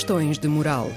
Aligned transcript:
Questões 0.00 0.38
de 0.38 0.48
moral. 0.48 0.90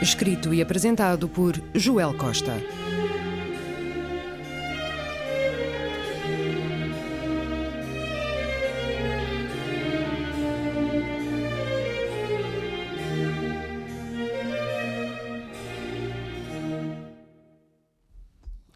Escrito 0.00 0.54
e 0.54 0.62
apresentado 0.62 1.28
por 1.28 1.60
Joel 1.74 2.14
Costa. 2.16 2.52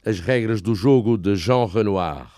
As 0.06 0.20
regras 0.20 0.60
do 0.60 0.74
jogo 0.74 1.16
de 1.16 1.34
Jean 1.34 1.64
Renoir. 1.64 2.33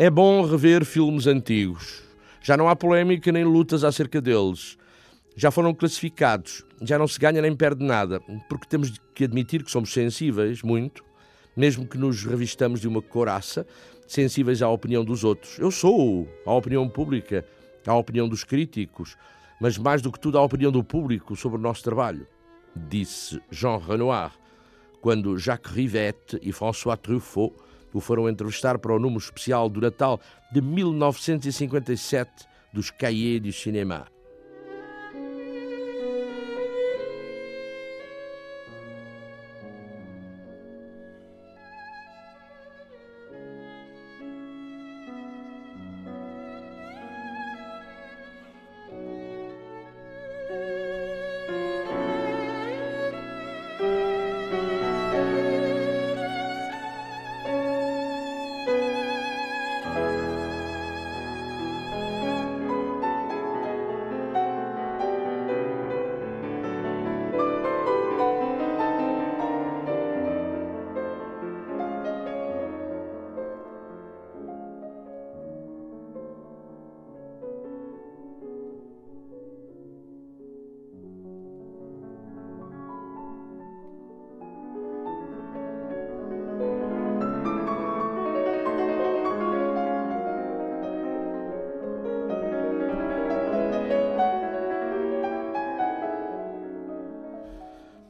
É 0.00 0.08
bom 0.08 0.46
rever 0.46 0.84
filmes 0.84 1.26
antigos. 1.26 2.04
Já 2.40 2.56
não 2.56 2.68
há 2.68 2.76
polémica 2.76 3.32
nem 3.32 3.42
lutas 3.42 3.82
acerca 3.82 4.20
deles. 4.20 4.78
Já 5.34 5.50
foram 5.50 5.74
classificados, 5.74 6.64
já 6.80 6.96
não 6.96 7.08
se 7.08 7.18
ganha 7.18 7.42
nem 7.42 7.52
perde 7.56 7.84
nada, 7.84 8.20
porque 8.48 8.68
temos 8.68 8.92
que 9.12 9.24
admitir 9.24 9.64
que 9.64 9.72
somos 9.72 9.92
sensíveis, 9.92 10.62
muito, 10.62 11.04
mesmo 11.56 11.84
que 11.84 11.98
nos 11.98 12.24
revistamos 12.24 12.80
de 12.80 12.86
uma 12.86 13.02
coraça, 13.02 13.66
sensíveis 14.06 14.62
à 14.62 14.68
opinião 14.68 15.04
dos 15.04 15.24
outros. 15.24 15.58
Eu 15.58 15.72
sou, 15.72 16.28
à 16.46 16.52
opinião 16.52 16.88
pública, 16.88 17.44
à 17.84 17.96
opinião 17.96 18.28
dos 18.28 18.44
críticos, 18.44 19.16
mas 19.60 19.76
mais 19.76 20.00
do 20.00 20.12
que 20.12 20.20
tudo 20.20 20.38
à 20.38 20.42
opinião 20.44 20.70
do 20.70 20.84
público 20.84 21.34
sobre 21.34 21.58
o 21.58 21.60
nosso 21.60 21.82
trabalho, 21.82 22.24
disse 22.76 23.42
Jean 23.50 23.78
Renoir, 23.78 24.30
quando 25.00 25.36
Jacques 25.36 25.72
Rivette 25.72 26.38
e 26.40 26.52
François 26.52 26.96
Truffaut 26.96 27.52
o 27.92 28.00
foram 28.00 28.28
entrevistar 28.28 28.78
para 28.78 28.94
o 28.94 28.98
número 28.98 29.20
especial 29.20 29.68
do 29.68 29.80
Natal 29.80 30.20
de 30.52 30.60
1957 30.60 32.46
dos 32.72 32.90
Cahiers 32.90 33.42
du 33.42 33.52
Cinéma. 33.52 34.17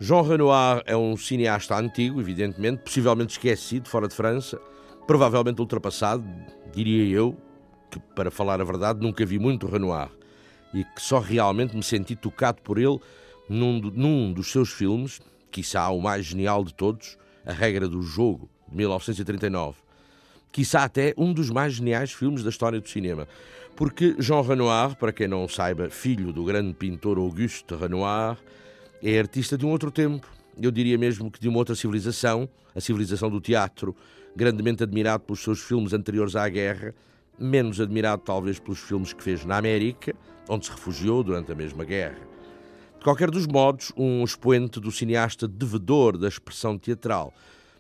Jean 0.09 0.23
Renoir 0.23 0.83
é 0.87 0.97
um 0.97 1.19
cineasta 1.19 1.77
antigo, 1.79 2.19
evidentemente, 2.19 2.83
possivelmente 2.83 3.33
esquecido 3.33 3.91
fora 3.91 4.09
de 4.09 4.15
França, 4.15 4.59
provavelmente 5.07 5.61
ultrapassado, 5.61 6.25
diria 6.73 7.15
eu, 7.15 7.37
que 7.91 8.01
para 8.17 8.31
falar 8.31 8.59
a 8.59 8.65
verdade 8.65 9.03
nunca 9.03 9.27
vi 9.27 9.39
muito 9.39 9.67
Renoir 9.67 10.09
e 10.73 10.83
que 10.83 11.03
só 11.03 11.19
realmente 11.19 11.77
me 11.77 11.83
senti 11.83 12.17
tocado 12.17 12.63
por 12.63 12.79
ele 12.79 12.99
num, 13.51 13.79
num 13.83 14.33
dos 14.33 14.51
seus 14.51 14.71
filmes, 14.71 15.21
quiçá 15.51 15.91
o 15.91 16.01
mais 16.01 16.25
genial 16.25 16.65
de 16.65 16.73
todos, 16.73 17.19
A 17.45 17.53
Regra 17.53 17.87
do 17.87 18.01
Jogo, 18.01 18.49
de 18.67 18.79
1939. 18.79 19.77
Quiçá 20.51 20.85
até 20.85 21.13
um 21.19 21.35
dos 21.35 21.51
mais 21.51 21.75
geniais 21.75 22.15
filmes 22.15 22.43
da 22.43 22.49
história 22.49 22.81
do 22.81 22.89
cinema. 22.89 23.29
Porque 23.77 24.17
Jean 24.19 24.41
Renoir, 24.41 24.97
para 24.97 25.13
quem 25.13 25.29
não 25.29 25.47
saiba, 25.47 25.91
filho 25.91 26.33
do 26.33 26.45
grande 26.45 26.73
pintor 26.73 27.19
Auguste 27.19 27.75
Renoir, 27.75 28.39
é 29.03 29.19
artista 29.19 29.57
de 29.57 29.65
um 29.65 29.71
outro 29.71 29.91
tempo, 29.91 30.27
eu 30.61 30.71
diria 30.71 30.99
mesmo 30.99 31.31
que 31.31 31.41
de 31.41 31.49
uma 31.49 31.59
outra 31.59 31.75
civilização, 31.75 32.49
a 32.75 32.81
civilização 32.81 33.31
do 33.31 33.41
teatro, 33.41 33.95
grandemente 34.35 34.83
admirado 34.83 35.25
pelos 35.25 35.41
seus 35.41 35.61
filmes 35.61 35.93
anteriores 35.93 36.35
à 36.35 36.49
guerra, 36.49 36.95
menos 37.39 37.81
admirado 37.81 38.23
talvez 38.25 38.59
pelos 38.59 38.81
filmes 38.81 39.13
que 39.13 39.23
fez 39.23 39.45
na 39.45 39.57
América, 39.57 40.15
onde 40.49 40.67
se 40.67 40.73
refugiou 40.73 41.23
durante 41.23 41.53
a 41.53 41.55
mesma 41.55 41.85
guerra. 41.85 42.19
De 42.99 43.05
qualquer 43.05 43.31
dos 43.31 43.47
modos, 43.47 43.93
um 43.97 44.25
expoente 44.25 44.81
do 44.81 44.91
cineasta 44.91 45.47
devedor 45.47 46.19
da 46.19 46.27
expressão 46.27 46.77
teatral, 46.77 47.33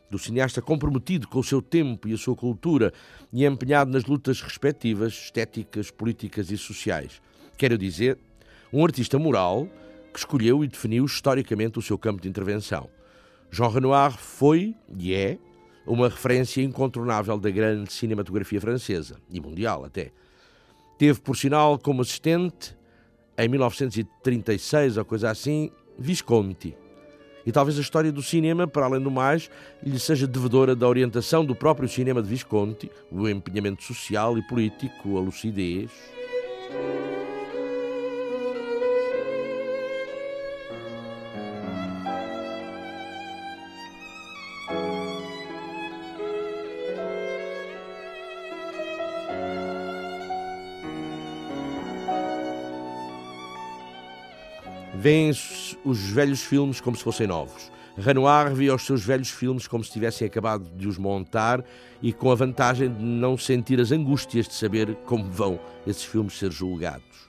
do 0.09 0.19
cineasta 0.19 0.63
comprometido 0.63 1.27
com 1.27 1.41
o 1.41 1.45
seu 1.45 1.61
tempo 1.61 2.07
e 2.07 2.15
a 2.15 2.17
sua 2.17 2.37
cultura 2.37 2.93
e 3.33 3.45
empenhado 3.45 3.91
nas 3.91 4.05
lutas 4.05 4.41
respectivas, 4.41 5.13
estéticas, 5.13 5.91
políticas 5.91 6.51
e 6.53 6.57
sociais. 6.57 7.21
Quero 7.57 7.77
dizer, 7.77 8.17
um 8.73 8.85
artista 8.85 9.19
moral 9.19 9.69
que 10.19 10.25
escolheu 10.25 10.65
e 10.65 10.69
definiu 10.69 11.05
historicamente 11.05 11.79
o 11.79 11.83
seu 11.83 11.97
campo 11.97 12.21
de 12.21 12.29
intervenção. 12.29 12.89
Jean 13.51 13.69
Renoir 13.69 14.13
foi 14.19 14.75
e 14.99 15.15
é 15.15 15.39
uma 15.87 16.09
referência 16.09 16.61
incontornável 16.61 17.39
da 17.39 17.51
grande 17.51 17.93
cinematografia 17.93 18.61
francesa 18.61 19.17
e 19.31 19.41
mundial 19.41 19.85
até. 19.85 20.11
Teve, 20.99 21.21
por 21.21 21.37
sinal, 21.37 21.79
como 21.79 22.03
assistente, 22.03 22.77
em 23.39 23.49
1936 23.49 24.97
ou 24.97 25.05
coisa 25.05 25.31
assim, 25.31 25.71
Visconti. 25.97 26.77
E 27.47 27.53
talvez 27.53 27.79
a 27.79 27.81
história 27.81 28.13
do 28.13 28.23
cinema, 28.23 28.67
para 28.67 28.85
além 28.85 29.01
do 29.01 29.11
mais, 29.11 29.49
lhe 29.83 29.99
seja 29.99 30.27
devedora 30.27 30.75
da 30.75 30.87
orientação 30.87 31.45
do 31.45 31.55
próprio 31.55 31.89
cinema 31.89 32.21
de 32.21 32.29
Visconti, 32.29 32.91
o 33.11 33.29
empenhamento 33.29 33.83
social 33.85 34.37
e 34.37 34.47
político, 34.47 35.17
a 35.17 35.21
lucidez. 35.21 35.91
Vêem 55.01 55.31
os 55.31 56.11
velhos 56.11 56.43
filmes 56.43 56.81
como 56.81 56.97
se 56.97 57.05
fossem 57.05 57.25
novos. 57.25 57.71
Renoir 57.97 58.53
via 58.53 58.75
os 58.75 58.83
seus 58.83 59.05
velhos 59.05 59.31
filmes 59.31 59.69
como 59.69 59.85
se 59.85 59.93
tivessem 59.93 60.27
acabado 60.27 60.69
de 60.77 60.89
os 60.89 60.99
montar 60.99 61.65
e 62.03 62.13
com 62.13 62.33
a 62.33 62.35
vantagem 62.35 62.93
de 62.93 63.05
não 63.05 63.39
sentir 63.39 63.81
as 63.81 63.93
angústias 63.93 64.49
de 64.49 64.55
saber 64.55 64.97
como 65.07 65.31
vão 65.31 65.61
esses 65.87 66.03
filmes 66.03 66.37
ser 66.37 66.51
julgados. 66.51 67.29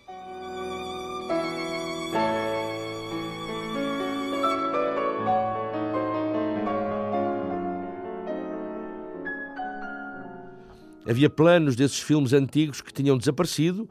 Havia 11.08 11.30
planos 11.30 11.76
desses 11.76 12.00
filmes 12.00 12.34
antigos 12.34 12.82
que 12.82 12.92
tinham 12.92 13.16
desaparecido 13.16 13.88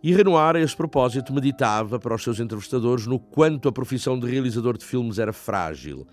e 0.00 0.14
Renoir, 0.14 0.54
a 0.54 0.60
esse 0.60 0.76
propósito, 0.76 1.32
meditava 1.32 1.98
para 1.98 2.14
os 2.14 2.22
seus 2.22 2.38
entrevistadores 2.38 3.06
no 3.06 3.18
quanto 3.18 3.68
a 3.68 3.72
profissão 3.72 4.18
de 4.18 4.30
realizador 4.30 4.78
de 4.78 4.84
filmes 4.84 5.18
era 5.18 5.32
frágil. 5.32 6.06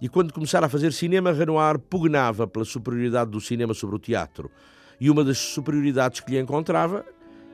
E 0.00 0.08
quando 0.08 0.32
começara 0.32 0.66
a 0.66 0.68
fazer 0.70 0.90
cinema, 0.92 1.32
Renoir 1.32 1.78
pugnava 1.78 2.46
pela 2.46 2.64
superioridade 2.64 3.30
do 3.30 3.40
cinema 3.40 3.74
sobre 3.74 3.96
o 3.96 3.98
teatro. 3.98 4.50
E 4.98 5.10
uma 5.10 5.22
das 5.22 5.36
superioridades 5.36 6.20
que 6.20 6.30
lhe 6.30 6.40
encontrava 6.40 7.04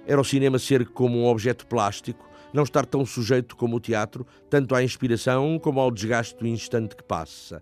era 0.06 0.20
o 0.20 0.24
cinema 0.24 0.56
ser 0.58 0.86
como 0.86 1.18
um 1.18 1.26
objeto 1.26 1.66
plástico, 1.66 2.28
não 2.52 2.62
estar 2.62 2.86
tão 2.86 3.04
sujeito 3.04 3.56
como 3.56 3.76
o 3.76 3.80
teatro, 3.80 4.24
tanto 4.48 4.76
à 4.76 4.84
inspiração 4.84 5.58
como 5.58 5.80
ao 5.80 5.90
desgaste 5.90 6.38
do 6.38 6.46
instante 6.46 6.94
que 6.94 7.02
passa, 7.02 7.60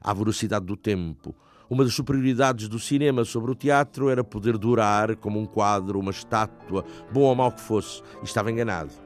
à 0.00 0.14
velocidade 0.14 0.66
do 0.66 0.76
tempo. 0.76 1.34
Uma 1.68 1.84
das 1.84 1.94
superioridades 1.94 2.68
do 2.68 2.78
cinema 2.78 3.24
sobre 3.24 3.50
o 3.50 3.54
teatro 3.54 4.08
era 4.08 4.22
poder 4.22 4.56
durar 4.56 5.16
como 5.16 5.40
um 5.40 5.46
quadro, 5.46 5.98
uma 5.98 6.12
estátua, 6.12 6.84
bom 7.12 7.22
ou 7.22 7.34
mau 7.34 7.50
que 7.50 7.60
fosse, 7.60 8.02
e 8.22 8.24
estava 8.24 8.50
enganado. 8.50 9.05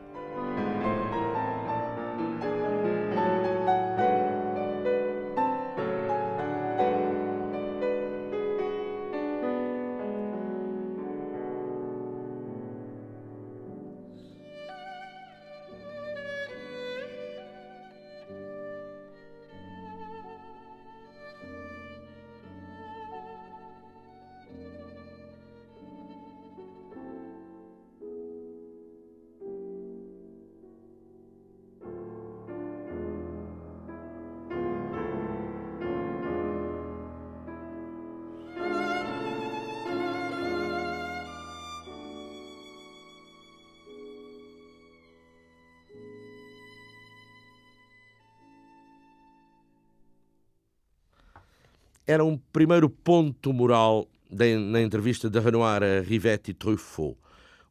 Era 52.10 52.24
um 52.24 52.36
primeiro 52.36 52.90
ponto 52.90 53.52
moral 53.52 54.08
na 54.28 54.82
entrevista 54.82 55.30
de 55.30 55.38
Renoir 55.38 55.80
a 55.80 56.00
Rivetti 56.00 56.52
Truffaut. 56.52 57.16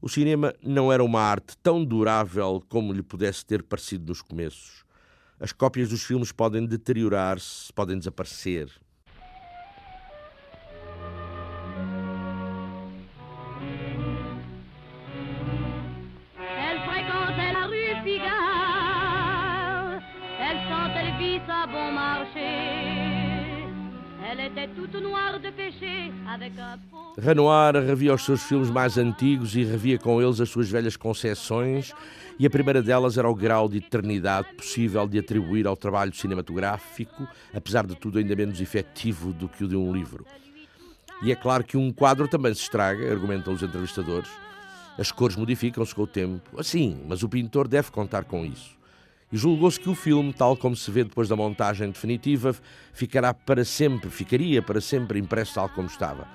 O 0.01 0.07
cinema 0.07 0.53
não 0.63 0.93
era 0.93 1.03
uma 1.03 1.19
arte 1.19 1.57
tão 1.57 1.83
durável 1.83 2.63
como 2.69 2.93
lhe 2.93 3.03
pudesse 3.03 3.45
ter 3.45 3.61
parecido 3.61 4.05
nos 4.07 4.21
começos. 4.21 4.85
As 5.41 5.51
cópias 5.51 5.89
dos 5.89 6.03
filmes 6.03 6.31
podem 6.31 6.65
deteriorar-se, 6.65 7.73
podem 7.73 7.97
desaparecer. 7.97 8.71
Renoir 27.21 27.75
revia 27.75 28.13
os 28.13 28.23
seus 28.23 28.41
filmes 28.43 28.69
mais 28.69 28.97
antigos 28.97 29.55
e 29.55 29.63
revia 29.63 29.97
com 29.97 30.21
eles 30.21 30.39
as 30.39 30.49
suas 30.49 30.69
velhas 30.69 30.95
concepções, 30.95 31.91
e 32.37 32.45
a 32.45 32.49
primeira 32.49 32.81
delas 32.81 33.17
era 33.17 33.29
o 33.29 33.35
grau 33.35 33.67
de 33.67 33.79
eternidade 33.79 34.53
possível 34.55 35.07
de 35.07 35.19
atribuir 35.19 35.67
ao 35.67 35.75
trabalho 35.75 36.13
cinematográfico, 36.15 37.27
apesar 37.53 37.85
de 37.85 37.95
tudo 37.95 38.19
ainda 38.19 38.35
menos 38.35 38.61
efetivo 38.61 39.33
do 39.33 39.49
que 39.49 39.63
o 39.63 39.67
de 39.67 39.75
um 39.75 39.91
livro. 39.91 40.25
E 41.21 41.31
é 41.31 41.35
claro 41.35 41.63
que 41.63 41.75
um 41.75 41.91
quadro 41.91 42.27
também 42.27 42.53
se 42.53 42.61
estraga, 42.61 43.11
argumentam 43.11 43.53
os 43.53 43.61
entrevistadores. 43.61 44.29
As 44.97 45.11
cores 45.11 45.35
modificam-se 45.35 45.93
com 45.93 46.03
o 46.03 46.07
tempo. 46.07 46.57
Assim, 46.57 47.01
mas 47.07 47.23
o 47.23 47.29
pintor 47.29 47.67
deve 47.67 47.91
contar 47.91 48.23
com 48.23 48.45
isso 48.45 48.79
e 49.31 49.37
julgou-se 49.37 49.79
que 49.79 49.89
o 49.89 49.95
filme, 49.95 50.33
tal 50.33 50.57
como 50.57 50.75
se 50.75 50.89
vê 50.89 51.03
depois 51.03 51.29
da 51.29 51.35
montagem 51.35 51.89
definitiva, 51.89 52.55
ficará 52.93 53.33
para 53.33 53.63
sempre, 53.63 54.09
ficaria 54.09 54.61
para 54.61 54.81
sempre 54.81 55.19
impresso 55.19 55.55
tal 55.55 55.69
como 55.69 55.87
estava. 55.87 56.27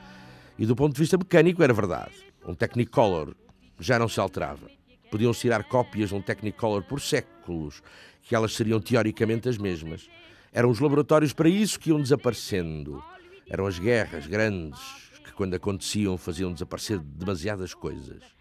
E 0.59 0.67
do 0.67 0.77
ponto 0.77 0.95
de 0.95 1.01
vista 1.01 1.19
mecânico 1.19 1.63
era 1.63 1.73
verdade. 1.73 2.15
Um 2.47 2.55
Technicolor 2.55 3.35
já 3.79 3.99
não 3.99 4.09
se 4.09 4.21
alterava. 4.21 4.69
Podiam-se 5.11 5.41
tirar 5.41 5.65
cópias 5.65 6.11
de 6.11 6.15
um 6.15 6.21
Technicolor 6.21 6.83
por 6.85 7.01
séculos, 7.01 7.83
que 8.23 8.35
elas 8.35 8.55
seriam 8.55 8.81
teoricamente 8.81 9.49
as 9.49 9.59
mesmas. 9.59 10.09
Eram 10.53 10.71
os 10.71 10.81
laboratórios 10.81 11.33
para 11.33 11.49
isso 11.49 11.79
que 11.79 11.91
iam 11.91 12.01
desaparecendo. 12.01 13.03
Eram 13.49 13.67
as 13.67 13.79
guerras 13.79 14.27
grandes 14.27 14.81
que, 15.25 15.33
quando 15.33 15.55
aconteciam, 15.55 16.17
faziam 16.17 16.53
desaparecer 16.53 16.99
demasiadas 16.99 17.75
coisas. 17.75 18.34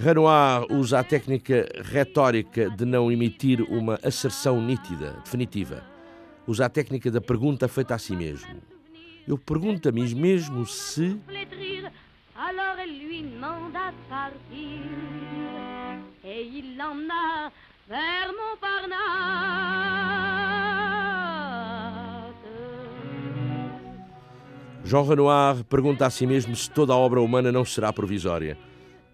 Renoir 0.00 0.64
usa 0.70 1.00
a 1.00 1.02
técnica 1.02 1.68
retórica 1.82 2.70
de 2.70 2.84
não 2.84 3.10
emitir 3.10 3.60
uma 3.62 3.98
asserção 4.00 4.62
nítida, 4.62 5.20
definitiva. 5.24 5.82
Usa 6.46 6.66
a 6.66 6.68
técnica 6.68 7.10
da 7.10 7.20
pergunta 7.20 7.66
feita 7.66 7.96
a 7.96 7.98
si 7.98 8.14
mesmo. 8.14 8.62
Eu 9.26 9.36
pergunto 9.36 9.88
a 9.88 9.92
mim 9.92 10.14
mesmo 10.14 10.64
se. 10.66 11.18
Jean 24.84 25.02
Renoir 25.02 25.64
pergunta 25.64 26.06
a 26.06 26.10
si 26.10 26.24
mesmo 26.24 26.54
se 26.54 26.70
toda 26.70 26.92
a 26.92 26.96
obra 26.96 27.20
humana 27.20 27.50
não 27.50 27.64
será 27.64 27.92
provisória. 27.92 28.67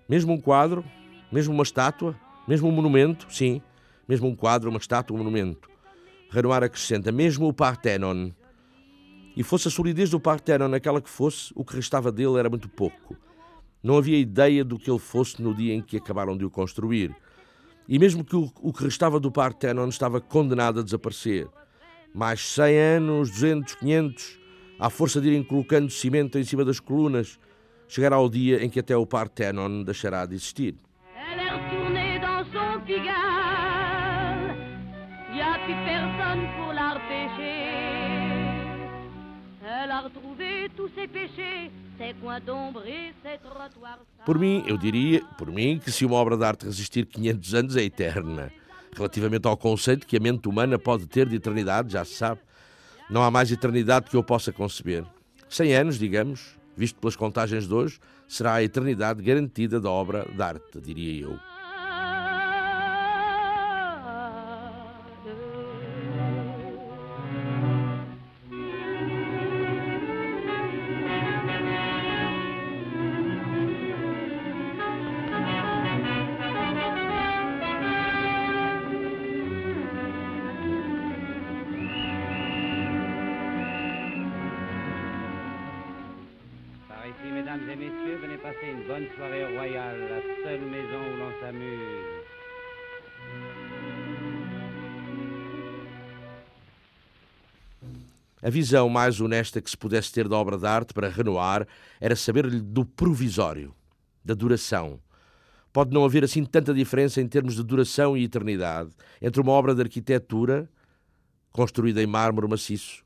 Mesmo 0.09 0.33
um 0.33 0.41
quadro, 0.41 0.85
mesmo 1.33 1.55
uma 1.55 1.63
estátua, 1.63 2.15
mesmo 2.47 2.69
um 2.69 2.73
monumento, 2.73 3.27
sim, 3.31 3.63
mesmo 4.07 4.29
um 4.29 4.35
quadro, 4.35 4.69
uma 4.69 4.79
estátua, 4.79 5.15
um 5.15 5.19
monumento. 5.19 5.71
Renoir 6.31 6.63
acrescenta, 6.63 7.11
mesmo 7.11 7.49
o 7.49 7.53
Parthenon. 7.53 8.31
E 9.37 9.43
fosse 9.43 9.69
a 9.69 9.71
solidez 9.71 10.11
do 10.11 10.21
Parthenon 10.21 10.73
aquela 10.75 11.01
que 11.01 11.09
fosse, 11.09 11.53
o 11.57 11.65
que 11.65 11.75
restava 11.75 12.13
dele 12.13 12.39
era 12.39 12.51
muito 12.51 12.69
pouco. 12.69 13.17
Não 13.83 13.97
havia 13.97 14.19
ideia 14.19 14.65
do 14.65 14.79
que 14.79 14.91
ele 14.91 14.99
fosse 14.99 15.43
no 15.43 15.55
dia 15.55 15.75
em 15.75 15.81
que 15.81 15.97
acabaram 15.97 16.37
de 16.37 16.45
o 16.45 16.51
construir. 16.51 17.15
E 17.89 17.99
mesmo 17.99 18.25
que 18.25 18.37
o, 18.37 18.51
o 18.63 18.73
que 18.73 18.85
restava 18.85 19.19
do 19.19 19.31
Parthenon 19.31 19.89
estava 19.89 20.21
condenado 20.21 20.81
a 20.81 20.83
desaparecer. 20.83 21.49
Mais 22.15 22.41
100 22.41 22.79
anos, 22.79 23.31
200, 23.31 23.75
500, 23.75 24.39
à 24.79 24.89
força 24.89 25.21
de 25.21 25.29
irem 25.29 25.43
colocando 25.43 25.91
cimento 25.91 26.39
em 26.39 26.45
cima 26.45 26.65
das 26.65 26.81
colunas, 26.81 27.39
chegará 27.89 28.19
o 28.19 28.29
dia 28.29 28.65
em 28.65 28.71
que 28.71 28.81
até 28.81 28.97
o 28.97 29.07
Parthenon 29.07 29.83
deixará 29.83 30.27
de 30.27 30.35
existir. 30.35 30.75
Por 44.25 44.39
mim, 44.39 44.65
eu 44.67 44.77
diria, 44.77 45.25
por 45.39 45.51
mim, 45.51 45.79
que 45.79 45.91
se 45.91 46.05
uma 46.05 46.17
obra 46.17 46.37
de 46.37 46.45
arte 46.45 46.65
resistir 46.67 47.07
500 47.07 47.55
anos 47.55 47.77
é 47.77 47.83
eterna. 47.83 48.53
Relativamente 48.95 49.47
ao 49.47 49.57
conceito 49.57 50.07
que 50.07 50.17
a 50.17 50.21
mente 50.21 50.49
humana 50.49 50.79
pode 50.79 51.07
ter 51.07 51.29
de 51.29 51.37
eternidade, 51.37 51.93
já 51.93 52.05
se 52.05 52.15
sabe, 52.15 52.41
não 53.11 53.23
há 53.23 53.31
mais 53.31 53.51
eternidade 53.51 54.09
que 54.09 54.17
eu 54.17 54.23
possa 54.23 54.53
conceber. 54.53 55.05
100 55.49 55.75
anos, 55.75 55.99
digamos, 55.99 56.57
Visto 56.77 56.99
pelas 57.01 57.17
contagens 57.17 57.69
de 57.69 57.75
hoje, 57.75 57.99
será 58.27 58.55
a 58.55 58.63
eternidade 58.63 59.23
garantida 59.23 59.81
da 59.81 59.91
obra 59.91 60.25
de 60.25 60.43
arte, 60.43 60.81
diria 60.81 61.25
eu. 61.25 61.54
A 98.45 98.51
visão 98.51 98.91
mais 98.91 99.23
honesta 99.23 99.59
que 99.59 99.71
se 99.71 99.77
pudesse 99.77 100.13
ter 100.13 100.29
da 100.29 100.37
obra 100.37 100.59
de 100.59 100.67
arte 100.67 100.93
para 100.93 101.09
Renoir 101.09 101.67
era 101.99 102.15
saber-lhe 102.15 102.61
do 102.61 102.85
provisório, 102.85 103.75
da 104.23 104.35
duração. 104.35 105.01
Pode 105.73 105.95
não 105.95 106.05
haver 106.05 106.25
assim 106.25 106.45
tanta 106.45 106.75
diferença 106.75 107.23
em 107.23 107.27
termos 107.27 107.55
de 107.55 107.63
duração 107.63 108.15
e 108.15 108.25
eternidade 108.25 108.91
entre 109.23 109.41
uma 109.41 109.53
obra 109.53 109.75
de 109.75 109.81
arquitetura, 109.81 110.69
construída 111.53 112.03
em 112.03 112.07
mármore 112.07 112.47
maciço, 112.47 113.03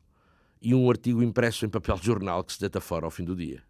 e 0.61 0.75
um 0.75 0.91
artigo 0.91 1.23
impresso 1.23 1.65
em 1.65 1.69
papel 1.69 1.95
de 1.99 2.07
jornal 2.07 2.43
que 2.43 2.53
se 2.53 2.59
deita 2.59 2.81
fora 2.81 3.05
ao 3.05 3.11
fim 3.13 3.23
do 3.23 3.37
dia. 3.37 3.63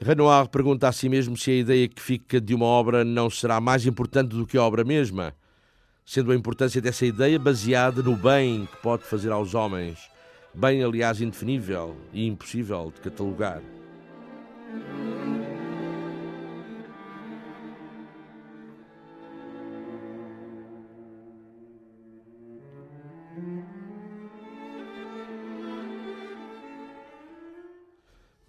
Renoir 0.00 0.48
pergunta 0.48 0.88
a 0.88 0.92
si 0.92 1.08
mesmo 1.08 1.36
se 1.36 1.52
a 1.52 1.54
ideia 1.54 1.88
que 1.88 2.02
fica 2.02 2.40
de 2.40 2.52
uma 2.52 2.66
obra 2.66 3.04
não 3.04 3.30
será 3.30 3.60
mais 3.60 3.86
importante 3.86 4.30
do 4.30 4.44
que 4.44 4.58
a 4.58 4.62
obra 4.62 4.82
mesma, 4.82 5.34
sendo 6.04 6.32
a 6.32 6.34
importância 6.34 6.80
dessa 6.80 7.06
ideia 7.06 7.38
baseada 7.38 8.02
no 8.02 8.16
bem 8.16 8.66
que 8.66 8.76
pode 8.78 9.04
fazer 9.04 9.30
aos 9.30 9.54
homens, 9.54 9.98
bem, 10.52 10.82
aliás, 10.82 11.20
indefinível 11.20 11.96
e 12.12 12.26
impossível 12.26 12.92
de 12.92 13.00
catalogar. 13.02 13.62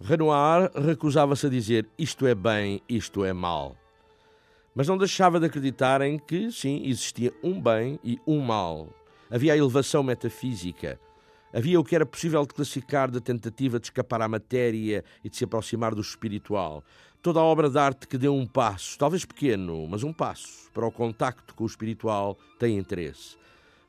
Renoir 0.08 0.70
recusava-se 0.72 1.46
a 1.46 1.50
dizer 1.50 1.88
isto 1.98 2.28
é 2.28 2.34
bem, 2.34 2.80
isto 2.88 3.24
é 3.24 3.32
mal. 3.32 3.76
Mas 4.72 4.86
não 4.86 4.96
deixava 4.96 5.40
de 5.40 5.46
acreditar 5.46 6.00
em 6.00 6.16
que, 6.16 6.52
sim, 6.52 6.80
existia 6.84 7.34
um 7.42 7.60
bem 7.60 7.98
e 8.04 8.16
um 8.24 8.38
mal. 8.38 8.88
Havia 9.28 9.52
a 9.52 9.56
elevação 9.56 10.04
metafísica. 10.04 11.00
Havia 11.52 11.80
o 11.80 11.82
que 11.82 11.96
era 11.96 12.06
possível 12.06 12.46
de 12.46 12.54
classificar 12.54 13.10
da 13.10 13.18
tentativa 13.18 13.80
de 13.80 13.86
escapar 13.88 14.22
à 14.22 14.28
matéria 14.28 15.04
e 15.24 15.28
de 15.28 15.36
se 15.36 15.42
aproximar 15.42 15.92
do 15.92 16.02
espiritual. 16.02 16.84
Toda 17.20 17.40
a 17.40 17.42
obra 17.42 17.68
de 17.68 17.76
arte 17.76 18.06
que 18.06 18.16
deu 18.16 18.32
um 18.32 18.46
passo, 18.46 18.96
talvez 18.96 19.24
pequeno, 19.24 19.88
mas 19.88 20.04
um 20.04 20.12
passo, 20.12 20.70
para 20.72 20.86
o 20.86 20.92
contacto 20.92 21.52
com 21.52 21.64
o 21.64 21.66
espiritual 21.66 22.38
tem 22.60 22.78
interesse. 22.78 23.36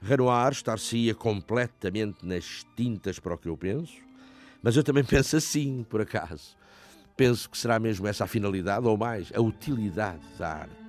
Renoir 0.01 0.51
estar-se-ia 0.51 1.13
completamente 1.13 2.25
nas 2.25 2.65
tintas 2.75 3.19
para 3.19 3.36
o 3.36 3.38
que 3.38 3.50
eu 3.50 3.55
penso, 3.55 4.06
mas 4.67 4.75
eu 4.75 4.83
também 4.83 5.01
penso 5.07 5.38
assim, 5.38 5.86
por 5.89 6.01
acaso. 6.01 6.57
Penso 7.15 7.50
que 7.50 7.57
será 7.57 7.79
mesmo 7.79 8.05
essa 8.05 8.25
a 8.25 8.27
finalidade, 8.27 8.86
ou 8.86 8.97
mais, 8.97 9.31
a 9.33 9.39
utilidade 9.39 10.19
da 10.38 10.55
arte. 10.55 10.87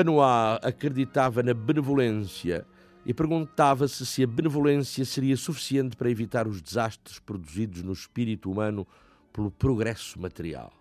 Renoir 0.00 0.58
acreditava 0.62 1.42
na 1.42 1.52
benevolência 1.52 2.66
e 3.04 3.12
perguntava-se 3.12 4.06
se 4.06 4.22
a 4.22 4.26
benevolência 4.26 5.04
seria 5.04 5.36
suficiente 5.36 5.94
para 5.94 6.10
evitar 6.10 6.48
os 6.48 6.62
desastres 6.62 7.18
produzidos 7.18 7.82
no 7.82 7.92
espírito 7.92 8.50
humano 8.50 8.86
pelo 9.30 9.50
progresso 9.50 10.18
material. 10.18 10.72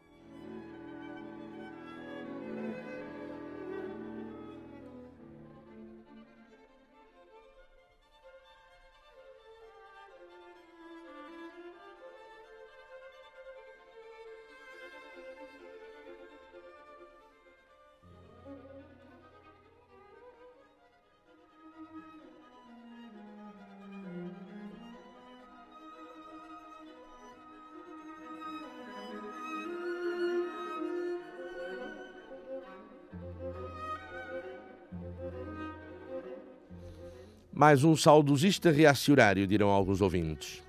Mais 37.59 37.83
um 37.83 37.93
saudosista 37.93 38.71
reacionário, 38.71 39.45
dirão 39.45 39.67
alguns 39.67 39.99
ouvintes. 39.99 40.63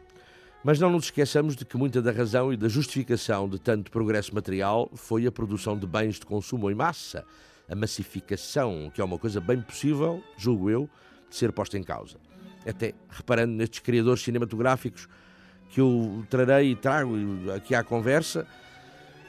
Mas 0.65 0.81
não 0.81 0.91
nos 0.91 1.05
esqueçamos 1.05 1.55
de 1.55 1.65
que 1.65 1.77
muita 1.77 2.03
da 2.03 2.11
razão 2.11 2.53
e 2.53 2.57
da 2.57 2.67
justificação 2.67 3.49
de 3.49 3.61
tanto 3.61 3.93
progresso 3.93 4.35
material 4.35 4.91
foi 4.97 5.25
a 5.25 5.31
produção 5.31 5.79
de 5.79 5.87
bens 5.87 6.17
de 6.17 6.27
consumo 6.27 6.69
em 6.69 6.75
massa, 6.75 7.25
a 7.69 7.77
massificação, 7.77 8.91
que 8.93 9.01
é 9.01 9.05
uma 9.05 9.21
coisa 9.21 9.41
bem 9.41 9.61
possível, 9.61 10.21
julgo 10.37 10.69
eu, 10.69 10.91
de 11.29 11.37
ser 11.37 11.53
posta 11.53 11.79
em 11.79 11.83
causa. 11.85 12.17
Até 12.67 12.93
reparando 13.09 13.53
nestes 13.53 13.79
criadores 13.79 14.23
cinematográficos 14.23 15.07
que 15.69 15.81
eu 15.81 16.27
trarei 16.29 16.73
e 16.73 16.75
trago 16.75 17.15
aqui 17.55 17.73
à 17.73 17.85
conversa, 17.85 18.49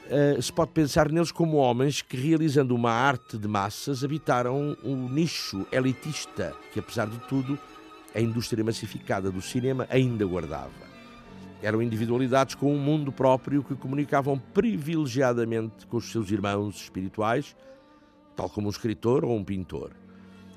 uh, 0.06 0.40
se 0.40 0.52
pode 0.52 0.72
pensar 0.72 1.10
neles 1.10 1.32
como 1.32 1.56
homens 1.56 2.02
que, 2.02 2.16
realizando 2.16 2.74
uma 2.74 2.90
arte 2.90 3.38
de 3.38 3.48
massas, 3.48 4.04
habitaram 4.04 4.76
um 4.82 5.08
nicho 5.08 5.66
elitista 5.70 6.54
que, 6.72 6.80
apesar 6.80 7.08
de 7.08 7.18
tudo, 7.20 7.58
a 8.14 8.20
indústria 8.20 8.64
massificada 8.64 9.30
do 9.30 9.40
cinema 9.40 9.86
ainda 9.90 10.24
guardava. 10.24 10.92
Eram 11.62 11.80
individualidades 11.80 12.54
com 12.54 12.74
um 12.74 12.78
mundo 12.78 13.12
próprio 13.12 13.62
que 13.62 13.74
comunicavam 13.74 14.38
privilegiadamente 14.38 15.86
com 15.86 15.96
os 15.96 16.10
seus 16.10 16.30
irmãos 16.30 16.76
espirituais, 16.76 17.54
tal 18.34 18.50
como 18.50 18.66
um 18.66 18.70
escritor 18.70 19.24
ou 19.24 19.36
um 19.36 19.44
pintor. 19.44 19.92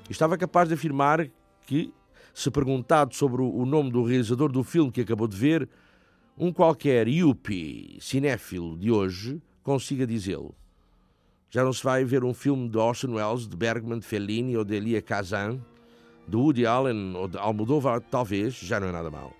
Estava 0.09 0.37
capaz 0.37 0.67
de 0.67 0.73
afirmar 0.73 1.29
que, 1.65 1.93
se 2.33 2.49
perguntado 2.51 3.13
sobre 3.15 3.41
o 3.41 3.65
nome 3.65 3.91
do 3.91 4.03
realizador 4.03 4.51
do 4.51 4.63
filme 4.63 4.91
que 4.91 5.01
acabou 5.01 5.27
de 5.27 5.37
ver, 5.37 5.69
um 6.37 6.51
qualquer 6.51 7.07
yuppie 7.07 7.97
cinéfilo 8.01 8.77
de 8.77 8.91
hoje 8.91 9.41
consiga 9.63 10.05
dizê-lo. 10.05 10.53
Já 11.49 11.63
não 11.63 11.71
se 11.71 11.81
vai 11.81 12.03
ver 12.03 12.25
um 12.25 12.33
filme 12.33 12.67
de 12.67 12.77
Orson 12.77 13.13
Welles, 13.13 13.47
de 13.47 13.55
Bergman, 13.55 13.99
de 13.99 14.05
Fellini 14.05 14.57
ou 14.57 14.65
de 14.65 14.75
Elia 14.75 15.01
Kazan, 15.01 15.61
de 16.27 16.35
Woody 16.35 16.65
Allen 16.65 17.15
ou 17.15 17.29
de 17.29 17.37
Almodóvar, 17.37 18.01
talvez, 18.01 18.53
já 18.53 18.79
não 18.79 18.87
é 18.87 18.91
nada 18.91 19.09
mal. 19.09 19.31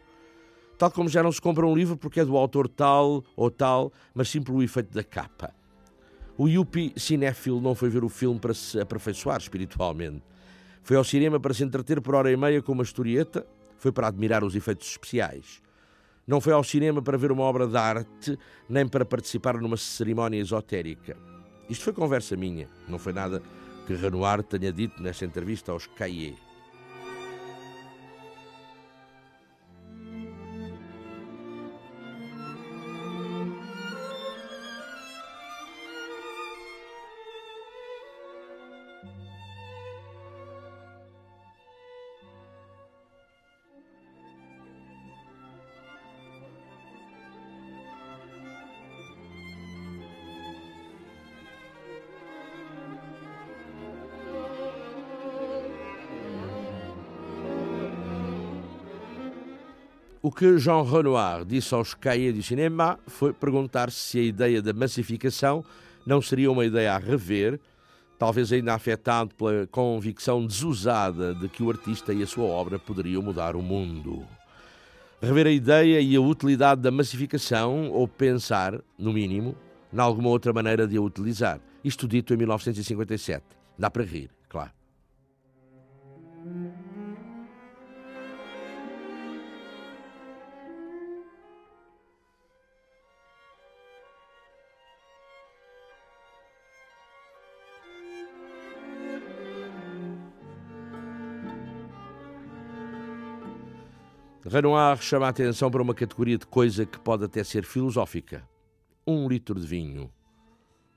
Tal 0.77 0.89
como 0.89 1.09
já 1.09 1.21
não 1.21 1.31
se 1.31 1.41
compra 1.41 1.65
um 1.65 1.75
livro 1.75 1.97
porque 1.97 2.21
é 2.21 2.25
do 2.25 2.37
autor 2.37 2.69
tal 2.69 3.23
ou 3.35 3.51
tal, 3.51 3.91
mas 4.13 4.29
sim 4.29 4.41
pelo 4.41 4.63
efeito 4.63 4.93
da 4.93 5.03
capa. 5.03 5.53
O 6.37 6.47
Yuppie 6.47 6.93
cinéfilo 6.95 7.59
não 7.59 7.75
foi 7.75 7.89
ver 7.89 8.05
o 8.05 8.09
filme 8.09 8.39
para 8.39 8.53
se 8.53 8.79
aperfeiçoar 8.79 9.37
espiritualmente. 9.37 10.21
Foi 10.81 10.95
ao 10.95 11.03
cinema 11.03 11.39
para 11.39 11.53
se 11.53 11.63
entreter 11.63 11.99
por 11.99 12.15
hora 12.15 12.31
e 12.31 12.37
meia 12.37 12.61
com 12.61 12.71
uma 12.71 12.83
historieta, 12.83 13.45
foi 13.77 13.91
para 13.91 14.07
admirar 14.07 14.43
os 14.43 14.55
efeitos 14.55 14.87
especiais. 14.89 15.64
Não 16.27 16.41
foi 16.41 16.53
ao 16.53 16.63
cinema 16.63 17.01
para 17.01 17.17
ver 17.17 17.31
uma 17.31 17.43
obra 17.43 17.67
de 17.67 17.77
arte, 17.77 18.37
nem 18.67 18.87
para 18.87 19.05
participar 19.05 19.55
numa 19.61 19.77
cerimónia 19.77 20.39
esotérica. 20.39 21.15
Isto 21.69 21.83
foi 21.83 21.93
conversa 21.93 22.35
minha, 22.35 22.67
não 22.87 22.97
foi 22.97 23.13
nada 23.13 23.41
que 23.85 23.93
Renoir 23.93 24.41
tenha 24.43 24.73
dito 24.73 25.01
nesta 25.01 25.25
entrevista 25.25 25.71
aos 25.71 25.85
Cahiers. 25.85 26.44
Que 60.35 60.57
Jean 60.57 60.83
Renoir 60.83 61.45
disse 61.45 61.73
aos 61.73 61.93
cahiers 61.93 62.35
do 62.35 62.43
cinema 62.43 62.99
foi 63.07 63.31
perguntar 63.31 63.89
se 63.89 64.19
a 64.19 64.23
ideia 64.23 64.61
da 64.61 64.73
massificação 64.73 65.63
não 66.05 66.21
seria 66.21 66.51
uma 66.51 66.65
ideia 66.65 66.93
a 66.93 66.97
rever, 66.97 67.57
talvez 68.19 68.51
ainda 68.51 68.73
afetado 68.73 69.33
pela 69.33 69.65
convicção 69.67 70.45
desusada 70.45 71.33
de 71.33 71.47
que 71.47 71.63
o 71.63 71.69
artista 71.69 72.13
e 72.13 72.21
a 72.21 72.27
sua 72.27 72.43
obra 72.43 72.77
poderiam 72.77 73.21
mudar 73.21 73.55
o 73.55 73.61
mundo. 73.61 74.25
Rever 75.21 75.47
a 75.47 75.51
ideia 75.51 76.01
e 76.01 76.15
a 76.15 76.21
utilidade 76.21 76.81
da 76.81 76.91
massificação, 76.91 77.89
ou 77.89 78.05
pensar, 78.05 78.79
no 78.99 79.13
mínimo, 79.13 79.55
em 79.91 79.99
alguma 79.99 80.29
outra 80.29 80.51
maneira 80.51 80.85
de 80.85 80.97
a 80.97 81.01
utilizar. 81.01 81.61
Isto 81.81 82.07
dito 82.07 82.33
em 82.33 82.37
1957. 82.37 83.43
Dá 83.79 83.89
para 83.89 84.03
rir, 84.03 84.29
claro. 84.49 84.71
Renoir 104.55 105.01
chama 105.01 105.25
a 105.25 105.31
atenção 105.31 105.69
para 105.69 105.81
uma 105.81 105.93
categoria 105.93 106.37
de 106.37 106.45
coisa 106.45 106.85
que 106.85 106.97
pode 106.97 107.25
até 107.25 107.43
ser 107.43 107.65
filosófica. 107.65 108.47
Um 109.05 109.27
litro 109.27 109.59
de 109.59 109.67
vinho. 109.67 110.09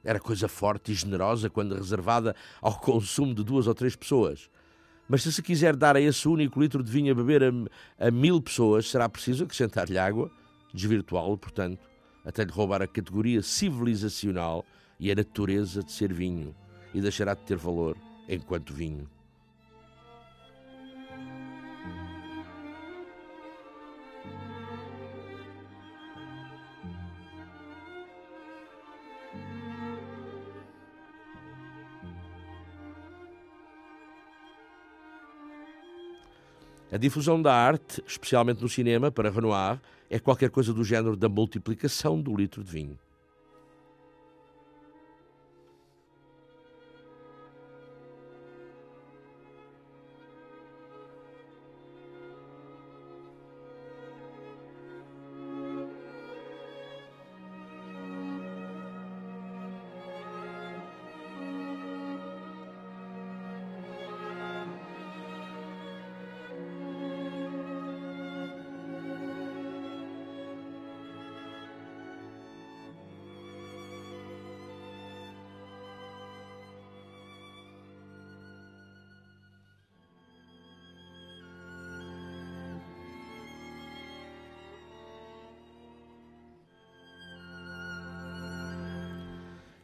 Era 0.04 0.20
coisa 0.20 0.46
forte 0.46 0.92
e 0.92 0.94
generosa 0.94 1.50
quando 1.50 1.74
reservada 1.74 2.36
ao 2.62 2.78
consumo 2.78 3.34
de 3.34 3.42
duas 3.42 3.66
ou 3.66 3.74
três 3.74 3.96
pessoas. 3.96 4.48
Mas 5.08 5.24
se 5.24 5.32
se 5.32 5.42
quiser 5.42 5.74
dar 5.74 5.96
a 5.96 6.00
esse 6.00 6.28
único 6.28 6.60
litro 6.60 6.84
de 6.84 6.92
vinho 6.92 7.10
a 7.10 7.16
beber 7.16 7.42
a, 7.42 8.06
a 8.06 8.12
mil 8.12 8.40
pessoas, 8.40 8.88
será 8.88 9.08
preciso 9.08 9.42
acrescentar-lhe 9.42 9.98
água, 9.98 10.30
desvirtuá-lo, 10.72 11.36
portanto, 11.36 11.80
até 12.24 12.44
lhe 12.44 12.52
roubar 12.52 12.80
a 12.80 12.86
categoria 12.86 13.42
civilizacional 13.42 14.64
e 15.00 15.10
a 15.10 15.16
natureza 15.16 15.82
de 15.82 15.90
ser 15.90 16.12
vinho, 16.12 16.54
e 16.94 17.00
deixará 17.00 17.34
de 17.34 17.42
ter 17.42 17.56
valor 17.56 17.96
enquanto 18.28 18.72
vinho. 18.72 19.10
A 36.90 36.96
difusão 36.96 37.40
da 37.40 37.54
arte, 37.54 38.02
especialmente 38.06 38.62
no 38.62 38.68
cinema, 38.68 39.10
para 39.10 39.30
Renoir, 39.30 39.78
é 40.08 40.18
qualquer 40.18 40.48
coisa 40.48 40.72
do 40.72 40.82
género 40.82 41.16
da 41.16 41.28
multiplicação 41.28 42.18
do 42.18 42.34
litro 42.34 42.64
de 42.64 42.70
vinho. 42.70 42.98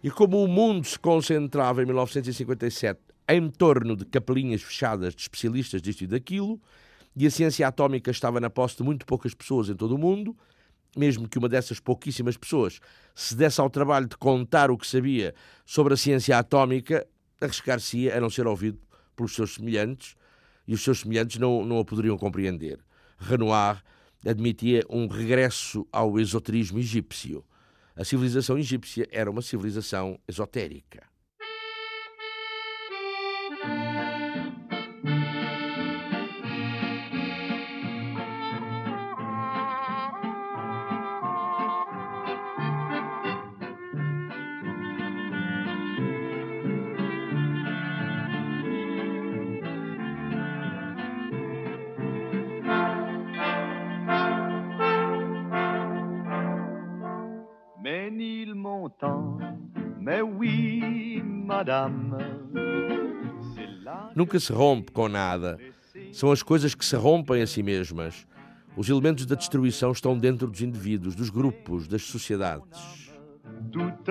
E 0.05 0.11
como 0.11 0.45
o 0.45 0.47
mundo 0.47 0.87
se 0.87 0.99
concentrava 0.99 1.83
em 1.83 1.87
1957 1.87 3.01
em 3.27 3.49
torno 3.49 3.97
de 3.97 4.05
capelinhas 4.05 4.61
fechadas 4.61 5.15
de 5.15 5.23
especialistas 5.23 5.81
disto 5.81 6.05
e 6.05 6.07
daquilo, 6.07 6.61
e 7.17 7.27
a 7.27 7.31
ciência 7.31 7.67
atómica 7.67 8.11
estava 8.11 8.39
na 8.39 8.51
posse 8.51 8.77
de 8.77 8.83
muito 8.83 9.07
poucas 9.07 9.33
pessoas 9.33 9.71
em 9.71 9.75
todo 9.75 9.95
o 9.95 9.99
mundo, 9.99 10.37
mesmo 10.95 11.27
que 11.27 11.39
uma 11.39 11.49
dessas 11.49 11.81
pouquíssimas 11.81 12.37
pessoas 12.37 12.81
se 13.15 13.35
desse 13.35 13.63
ao 13.63 13.71
trabalho 13.71 14.07
de 14.07 14.15
contar 14.19 14.71
o 14.71 14.77
que 14.77 14.87
sabia 14.87 15.35
sobre 15.65 15.95
a 15.95 15.97
ciência 15.97 16.37
atómica, 16.37 17.07
arriscar-se-ia 17.41 18.15
a 18.15 18.21
não 18.21 18.29
ser 18.29 18.47
ouvido 18.47 18.79
pelos 19.17 19.35
seus 19.35 19.55
semelhantes, 19.55 20.17
e 20.69 20.75
os 20.75 20.85
seus 20.85 21.01
semelhantes 21.01 21.39
não, 21.39 21.65
não 21.65 21.79
a 21.79 21.85
poderiam 21.85 22.19
compreender. 22.19 22.79
Renoir 23.17 23.83
admitia 24.23 24.85
um 24.91 25.07
regresso 25.07 25.89
ao 25.91 26.21
esoterismo 26.21 26.79
egípcio 26.79 27.43
a 27.97 28.05
civilização 28.05 28.59
egípcia 28.59 29.09
era 29.11 29.31
uma 29.31 29.43
civilização 29.43 30.19
esotérica. 30.27 31.14
Nunca 64.35 64.47
se 64.47 64.53
rompe 64.53 64.91
com 64.91 65.09
nada. 65.09 65.61
São 66.13 66.33
as 66.33 66.43
coisas 66.43 66.75
que 66.75 66.85
se 66.85 66.97
rompem 66.97 67.41
a 67.41 67.47
si 67.47 67.63
mesmas. 67.63 68.27
Os 68.77 68.89
elementos 68.89 69.27
da 69.27 69.37
destruição 69.37 69.93
estão 69.93 70.19
dentro 70.19 70.49
dos 70.49 70.61
indivíduos, 70.61 71.15
dos 71.15 71.31
grupos, 71.31 71.87
das 71.87 72.03
sociedades. 72.03 73.13
Toute 73.71 74.11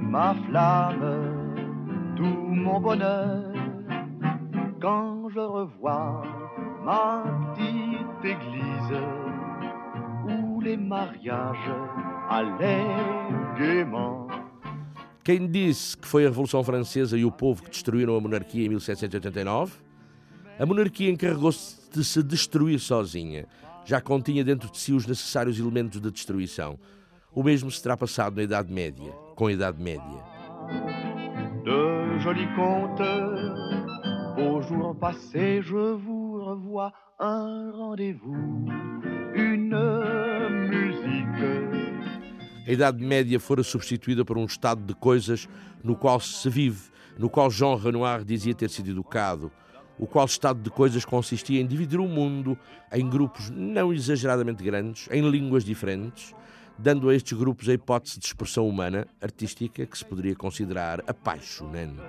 ma 0.00 0.32
flamme, 0.32 2.14
tout 2.14 2.54
mon 2.54 2.80
bonheur, 2.80 3.52
quand 4.80 5.28
je 5.30 5.40
revois 5.40 6.22
ma 6.84 7.24
petite 7.56 8.24
église 8.24 9.02
où 10.28 10.60
les 10.60 10.76
mariages 10.76 11.74
allaient 12.30 13.58
gaiement. 13.58 14.21
Quem 15.24 15.46
disse 15.46 15.96
que 15.96 16.08
foi 16.08 16.24
a 16.24 16.28
Revolução 16.28 16.64
Francesa 16.64 17.16
e 17.16 17.24
o 17.24 17.30
povo 17.30 17.62
que 17.62 17.70
destruíram 17.70 18.16
a 18.16 18.20
monarquia 18.20 18.66
em 18.66 18.68
1789? 18.68 19.72
A 20.58 20.66
monarquia 20.66 21.10
encarregou-se 21.10 21.76
de 21.92 22.04
se 22.04 22.22
destruir 22.24 22.80
sozinha. 22.80 23.46
Já 23.84 24.00
continha 24.00 24.42
dentro 24.42 24.68
de 24.68 24.78
si 24.78 24.92
os 24.92 25.06
necessários 25.06 25.60
elementos 25.60 26.00
de 26.00 26.10
destruição. 26.10 26.76
O 27.32 27.42
mesmo 27.42 27.70
se 27.70 27.80
terá 27.80 27.96
passado 27.96 28.34
na 28.36 28.42
Idade 28.42 28.72
Média, 28.72 29.12
com 29.36 29.46
a 29.46 29.52
Idade 29.52 29.80
Média. 29.80 30.24
De 31.64 32.20
jolis 32.20 32.48
contes, 32.56 33.00
au 34.38 34.60
jour 34.60 34.94
passé, 34.96 35.62
je 35.62 35.94
vous 35.94 36.44
revois 36.44 36.92
un 37.20 37.70
rendez-vous, 37.70 38.66
une. 39.34 40.21
A 42.64 42.70
Idade 42.70 43.04
Média 43.04 43.40
fora 43.40 43.62
substituída 43.64 44.24
por 44.24 44.38
um 44.38 44.44
estado 44.44 44.82
de 44.84 44.94
coisas 44.94 45.48
no 45.82 45.96
qual 45.96 46.20
se 46.20 46.48
vive, 46.48 46.90
no 47.18 47.28
qual 47.28 47.50
Jean 47.50 47.76
Renoir 47.76 48.24
dizia 48.24 48.54
ter 48.54 48.70
sido 48.70 48.88
educado, 48.88 49.50
o 49.98 50.06
qual 50.06 50.24
estado 50.26 50.60
de 50.62 50.70
coisas 50.70 51.04
consistia 51.04 51.60
em 51.60 51.66
dividir 51.66 51.98
o 51.98 52.06
mundo 52.06 52.56
em 52.92 53.08
grupos 53.08 53.50
não 53.50 53.92
exageradamente 53.92 54.62
grandes, 54.62 55.08
em 55.10 55.28
línguas 55.28 55.64
diferentes, 55.64 56.32
dando 56.78 57.08
a 57.08 57.14
estes 57.14 57.36
grupos 57.36 57.68
a 57.68 57.72
hipótese 57.72 58.20
de 58.20 58.26
expressão 58.26 58.68
humana, 58.68 59.08
artística, 59.20 59.84
que 59.84 59.98
se 59.98 60.04
poderia 60.04 60.36
considerar 60.36 61.02
apaixonante. 61.06 62.00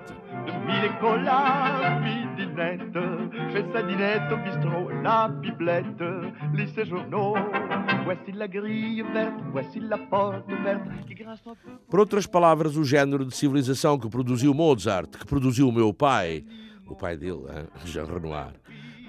Por 11.88 12.00
outras 12.00 12.26
palavras, 12.26 12.76
o 12.76 12.84
género 12.84 13.24
de 13.24 13.34
civilização 13.34 13.98
que 13.98 14.08
produziu 14.08 14.54
Mozart, 14.54 15.10
que 15.10 15.26
produziu 15.26 15.68
o 15.68 15.72
meu 15.72 15.92
pai, 15.92 16.44
o 16.86 16.94
pai 16.94 17.16
dele? 17.16 17.42
Jean 17.84 18.04
Renoir, 18.04 18.54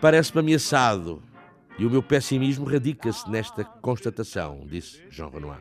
parece-me 0.01 0.39
ameaçado. 0.39 1.21
E 1.77 1.86
o 1.86 1.89
meu 1.89 2.01
pessimismo 2.01 2.65
radica-se 2.65 3.29
nesta 3.29 3.65
constatação, 3.65 4.65
disse 4.65 5.03
Jean 5.10 5.27
Renoir. 5.27 5.60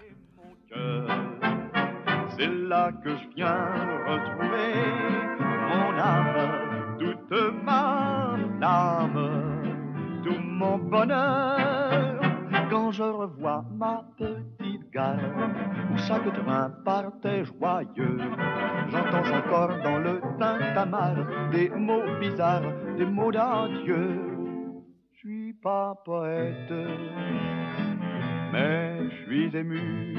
C'est 2.36 2.48
là 2.48 2.92
que 2.92 3.10
je 3.10 3.28
viens 3.34 4.04
retrouver 4.06 4.74
mon 5.68 5.98
âme, 5.98 6.63
toute 7.28 7.64
ma 7.64 8.36
âme, 8.62 10.22
tout 10.22 10.40
mon 10.40 10.78
bonheur. 10.78 12.20
Quand 12.70 12.90
je 12.92 13.02
revois 13.02 13.64
ma 13.72 14.04
petite 14.16 14.90
gare 14.92 15.18
où 15.92 15.96
chaque 15.96 16.32
train 16.32 16.70
partait 16.84 17.44
joyeux, 17.44 18.18
j'entends 18.88 19.36
encore 19.38 19.82
dans 19.82 19.98
le 19.98 20.20
tintamarre 20.38 21.50
des 21.50 21.68
mots 21.68 22.18
bizarres, 22.20 22.72
des 22.96 23.06
mots 23.06 23.32
d'adieu. 23.32 24.20
Je 25.12 25.18
suis 25.18 25.52
pas 25.54 25.94
poète, 26.04 26.72
mais 28.52 29.10
je 29.10 29.16
suis 29.24 29.56
ému. 29.56 30.16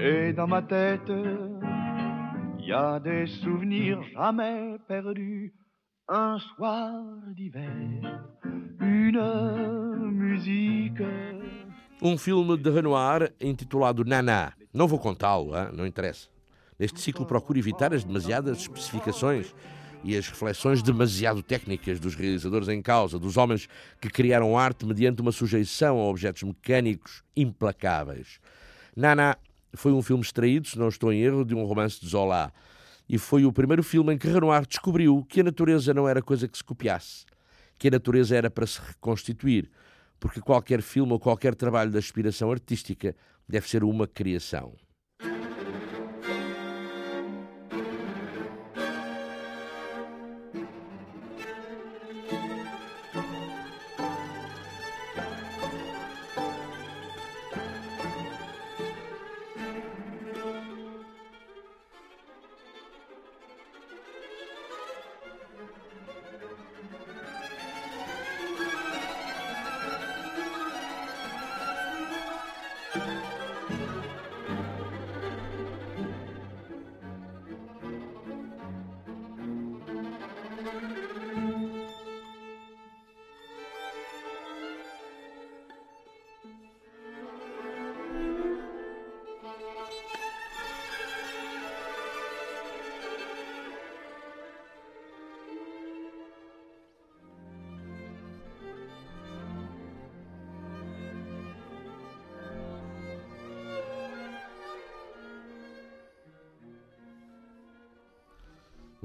Et 0.00 0.32
dans 0.32 0.46
ma 0.46 0.62
tête, 0.62 1.10
y 2.68 2.72
a 2.72 3.00
des 3.00 3.26
souvenirs 3.42 3.98
jamais 4.12 4.78
perdus. 4.86 5.54
Un 6.06 6.38
soir 6.38 6.92
d'hiver, 7.34 8.20
une 8.80 10.10
musique. 10.10 11.02
Um 12.02 12.18
filme 12.18 12.56
de 12.58 12.70
Renoir 12.70 13.30
intitulado 13.40 14.04
Nana. 14.04 14.52
Não 14.72 14.86
vou 14.86 14.98
contá-lo, 14.98 15.52
não 15.72 15.86
interessa. 15.86 16.28
Neste 16.78 17.00
ciclo 17.00 17.24
procuro 17.24 17.58
evitar 17.58 17.94
as 17.94 18.04
demasiadas 18.04 18.58
especificações 18.58 19.54
e 20.04 20.16
as 20.16 20.28
reflexões 20.28 20.82
demasiado 20.82 21.42
técnicas 21.42 21.98
dos 21.98 22.14
realizadores 22.14 22.68
em 22.68 22.82
causa, 22.82 23.18
dos 23.18 23.38
homens 23.38 23.66
que 23.98 24.10
criaram 24.10 24.58
arte 24.58 24.84
mediante 24.84 25.22
uma 25.22 25.32
sujeição 25.32 25.98
a 25.98 26.04
objetos 26.04 26.42
mecânicos 26.42 27.22
implacáveis. 27.34 28.38
Nana 28.94 29.38
foi 29.74 29.92
um 29.92 30.02
filme 30.02 30.22
extraído, 30.22 30.68
se 30.68 30.78
não 30.78 30.88
estou 30.88 31.12
em 31.12 31.20
erro, 31.20 31.44
de 31.44 31.54
um 31.54 31.64
romance 31.64 32.00
de 32.00 32.08
Zola. 32.08 32.52
E 33.08 33.18
foi 33.18 33.44
o 33.44 33.52
primeiro 33.52 33.82
filme 33.82 34.14
em 34.14 34.18
que 34.18 34.28
Renoir 34.28 34.66
descobriu 34.66 35.24
que 35.28 35.40
a 35.40 35.44
natureza 35.44 35.94
não 35.94 36.08
era 36.08 36.22
coisa 36.22 36.46
que 36.46 36.56
se 36.56 36.64
copiasse, 36.64 37.24
que 37.78 37.88
a 37.88 37.90
natureza 37.90 38.36
era 38.36 38.50
para 38.50 38.66
se 38.66 38.80
reconstituir, 38.80 39.70
porque 40.20 40.40
qualquer 40.40 40.82
filme 40.82 41.12
ou 41.12 41.18
qualquer 41.18 41.54
trabalho 41.54 41.90
de 41.90 41.98
aspiração 41.98 42.50
artística 42.50 43.14
deve 43.48 43.68
ser 43.68 43.82
uma 43.84 44.06
criação. 44.06 44.74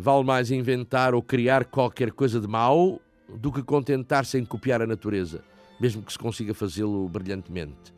Vale 0.04 0.26
mais 0.26 0.52
inventar 0.52 1.16
ou 1.16 1.24
criar 1.24 1.64
qualquer 1.64 2.12
coisa 2.12 2.38
de 2.38 2.46
mau 2.46 3.00
do 3.30 3.54
que 3.54 3.64
contentar-se 3.64 4.38
em 4.38 4.44
copiar 4.44 4.82
a 4.82 4.86
natureza, 4.86 5.42
mesmo 5.80 6.04
que 6.04 6.12
se 6.12 6.20
consiga 6.20 6.54
fazê-lo 6.54 7.08
brilhantemente. 7.08 7.94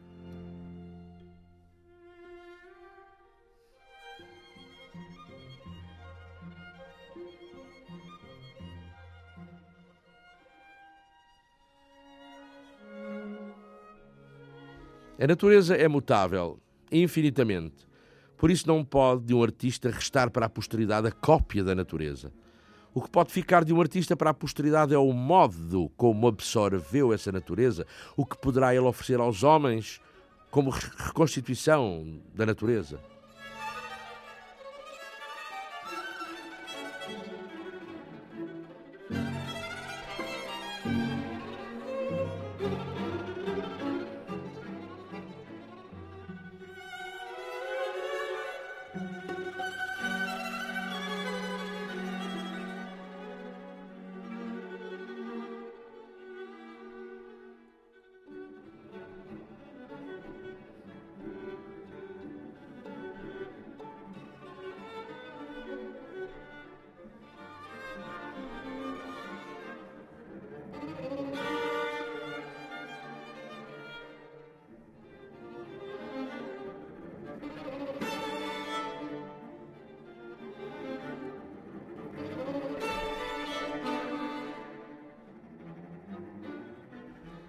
A 15.19 15.25
natureza 15.25 15.75
é 15.75 15.87
mutável, 15.87 16.59
infinitamente. 16.91 17.94
Por 18.37 18.51
isso 18.51 18.67
não 18.67 18.83
pode 18.83 19.25
de 19.25 19.33
um 19.33 19.41
artista 19.41 19.89
restar 19.89 20.29
para 20.29 20.45
a 20.45 20.49
posteridade 20.49 21.07
a 21.07 21.11
cópia 21.11 21.63
da 21.63 21.73
natureza. 21.73 22.31
O 22.93 23.01
que 23.01 23.09
pode 23.09 23.31
ficar 23.31 23.65
de 23.65 23.73
um 23.73 23.81
artista 23.81 24.15
para 24.15 24.29
a 24.29 24.33
posteridade 24.33 24.93
é 24.93 24.97
o 24.97 25.11
modo 25.11 25.91
como 25.97 26.27
absorveu 26.27 27.11
essa 27.11 27.31
natureza, 27.31 27.85
o 28.15 28.25
que 28.25 28.37
poderá 28.37 28.73
ele 28.73 28.85
oferecer 28.85 29.19
aos 29.19 29.43
homens 29.43 29.99
como 30.49 30.69
reconstituição 30.69 32.21
da 32.33 32.45
natureza. 32.45 32.99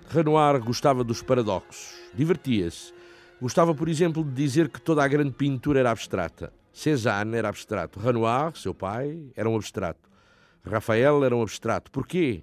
Renoir 0.08 0.60
gostava 0.60 1.02
dos 1.02 1.22
paradoxos, 1.22 1.94
divertia-se. 2.14 2.94
Gostava, 3.40 3.74
por 3.74 3.88
exemplo, 3.88 4.24
de 4.24 4.32
dizer 4.32 4.68
que 4.68 4.80
toda 4.80 5.04
a 5.04 5.08
grande 5.08 5.32
pintura 5.32 5.80
era 5.80 5.90
abstrata. 5.90 6.52
Cézanne 6.72 7.36
era 7.36 7.48
abstrato. 7.48 7.98
Renoir, 7.98 8.56
seu 8.56 8.72
pai, 8.72 9.30
era 9.34 9.48
um 9.48 9.56
abstrato. 9.56 10.08
Rafael 10.64 11.24
era 11.24 11.34
um 11.34 11.42
abstrato. 11.42 11.90
Porquê? 11.90 12.42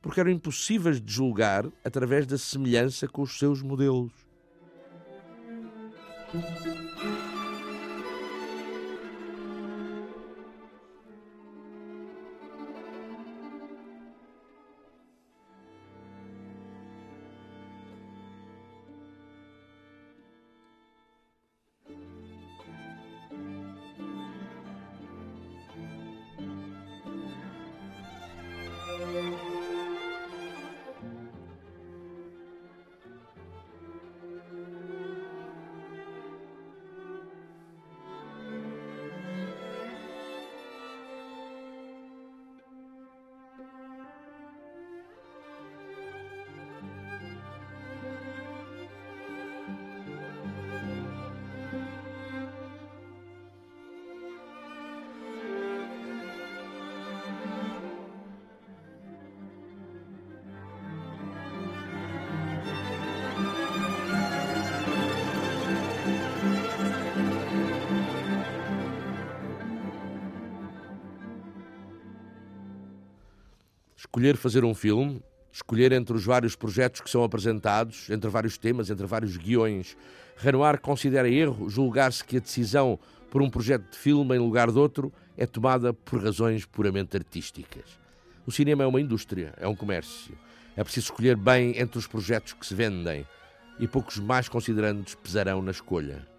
Porque 0.00 0.20
eram 0.20 0.30
impossíveis 0.30 1.00
de 1.00 1.12
julgar 1.12 1.66
através 1.84 2.26
da 2.26 2.38
semelhança 2.38 3.06
com 3.06 3.22
os 3.22 3.38
seus 3.38 3.62
modelos. 3.62 4.12
Escolher 74.22 74.36
fazer 74.36 74.64
um 74.64 74.72
filme, 74.72 75.20
escolher 75.50 75.90
entre 75.90 76.14
os 76.14 76.24
vários 76.24 76.54
projetos 76.54 77.00
que 77.00 77.10
são 77.10 77.24
apresentados, 77.24 78.08
entre 78.08 78.30
vários 78.30 78.56
temas, 78.56 78.88
entre 78.88 79.04
vários 79.04 79.36
guiões. 79.36 79.96
Renoir 80.36 80.80
considera 80.80 81.28
erro 81.28 81.68
julgar-se 81.68 82.24
que 82.24 82.36
a 82.36 82.40
decisão 82.40 83.00
por 83.28 83.42
um 83.42 83.50
projeto 83.50 83.90
de 83.90 83.98
filme 83.98 84.36
em 84.36 84.38
lugar 84.38 84.70
de 84.70 84.78
outro 84.78 85.12
é 85.36 85.44
tomada 85.44 85.92
por 85.92 86.22
razões 86.22 86.64
puramente 86.64 87.16
artísticas. 87.16 87.98
O 88.46 88.52
cinema 88.52 88.84
é 88.84 88.86
uma 88.86 89.00
indústria, 89.00 89.54
é 89.56 89.66
um 89.66 89.74
comércio. 89.74 90.38
É 90.76 90.84
preciso 90.84 91.06
escolher 91.06 91.36
bem 91.36 91.76
entre 91.76 91.98
os 91.98 92.06
projetos 92.06 92.52
que 92.52 92.64
se 92.64 92.76
vendem 92.76 93.26
e 93.80 93.88
poucos 93.88 94.20
mais 94.20 94.48
considerantes 94.48 95.16
pesarão 95.16 95.60
na 95.60 95.72
escolha. 95.72 96.31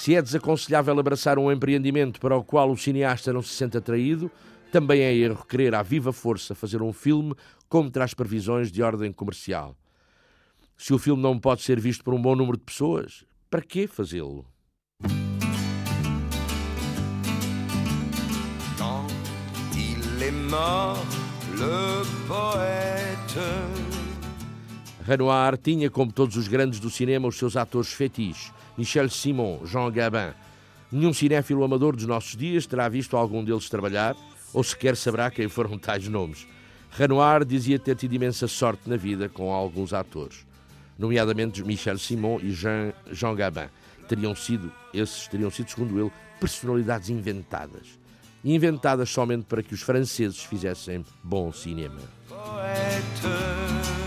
Se 0.00 0.14
é 0.14 0.22
desaconselhável 0.22 0.98
abraçar 0.98 1.38
um 1.38 1.52
empreendimento 1.52 2.20
para 2.20 2.34
o 2.34 2.42
qual 2.42 2.70
o 2.70 2.76
cineasta 2.78 3.34
não 3.34 3.42
se 3.42 3.50
sente 3.50 3.76
atraído, 3.76 4.30
também 4.72 5.02
é 5.02 5.14
erro 5.14 5.44
querer 5.44 5.74
à 5.74 5.82
viva 5.82 6.10
força 6.10 6.54
fazer 6.54 6.80
um 6.80 6.90
filme 6.90 7.34
contra 7.68 8.02
as 8.02 8.14
previsões 8.14 8.72
de 8.72 8.82
ordem 8.82 9.12
comercial. 9.12 9.76
Se 10.74 10.94
o 10.94 10.98
filme 10.98 11.22
não 11.22 11.38
pode 11.38 11.60
ser 11.60 11.78
visto 11.78 12.02
por 12.02 12.14
um 12.14 12.22
bom 12.22 12.34
número 12.34 12.56
de 12.56 12.64
pessoas, 12.64 13.26
para 13.50 13.60
que 13.60 13.86
fazê-lo? 13.86 14.46
Quand 18.78 19.06
il 19.76 20.22
est 20.22 20.32
mort, 20.48 21.04
le 21.58 22.06
poète 22.26 23.38
Renoir 25.06 25.58
tinha, 25.58 25.90
como 25.90 26.10
todos 26.10 26.36
os 26.36 26.48
grandes 26.48 26.80
do 26.80 26.88
cinema, 26.88 27.28
os 27.28 27.36
seus 27.36 27.54
atores 27.54 27.92
fetiches. 27.92 28.50
Michel 28.76 29.08
Simon, 29.08 29.60
Jean 29.64 29.90
Gabin. 29.90 30.32
Nenhum 30.90 31.12
cinéfilo 31.12 31.62
amador 31.62 31.94
dos 31.94 32.06
nossos 32.06 32.36
dias 32.36 32.66
terá 32.66 32.88
visto 32.88 33.16
algum 33.16 33.44
deles 33.44 33.68
trabalhar, 33.68 34.16
ou 34.52 34.64
sequer 34.64 34.96
saberá 34.96 35.30
quem 35.30 35.48
foram 35.48 35.78
tais 35.78 36.08
nomes. 36.08 36.46
Renoir 36.90 37.44
dizia 37.44 37.78
ter 37.78 37.94
tido 37.94 38.14
imensa 38.14 38.48
sorte 38.48 38.88
na 38.88 38.96
vida 38.96 39.28
com 39.28 39.52
alguns 39.52 39.92
atores, 39.92 40.44
nomeadamente 40.98 41.62
Michel 41.62 41.98
Simon 41.98 42.40
e 42.42 42.50
Jean, 42.50 42.92
Jean 43.12 43.34
Gabin. 43.34 43.68
Teriam 44.08 44.34
sido, 44.34 44.72
esses 44.92 45.28
teriam 45.28 45.50
sido, 45.50 45.70
segundo 45.70 46.00
ele, 46.00 46.10
personalidades 46.40 47.10
inventadas. 47.10 47.98
Inventadas 48.44 49.08
somente 49.10 49.44
para 49.44 49.62
que 49.62 49.74
os 49.74 49.82
franceses 49.82 50.42
fizessem 50.42 51.04
bom 51.22 51.52
cinema. 51.52 52.00
Poeta. 52.28 53.99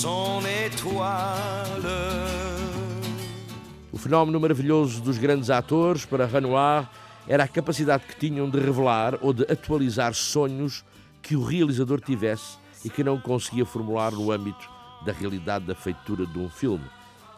Son 0.00 0.40
étoile. 0.46 1.84
O 3.92 3.98
fenómeno 3.98 4.40
maravilhoso 4.40 5.02
dos 5.02 5.18
grandes 5.18 5.50
atores 5.50 6.06
para 6.06 6.24
Renoir 6.24 6.88
era 7.28 7.44
a 7.44 7.48
capacidade 7.48 8.04
que 8.06 8.16
tinham 8.16 8.48
de 8.48 8.58
revelar 8.58 9.18
ou 9.20 9.34
de 9.34 9.42
atualizar 9.42 10.14
sonhos 10.14 10.82
que 11.20 11.36
o 11.36 11.44
realizador 11.44 12.00
tivesse 12.00 12.56
e 12.82 12.88
que 12.88 13.04
não 13.04 13.20
conseguia 13.20 13.66
formular 13.66 14.10
no 14.12 14.32
âmbito 14.32 14.70
da 15.04 15.12
realidade 15.12 15.66
da 15.66 15.74
feitura 15.74 16.24
de 16.24 16.38
um 16.38 16.48
filme. 16.48 16.86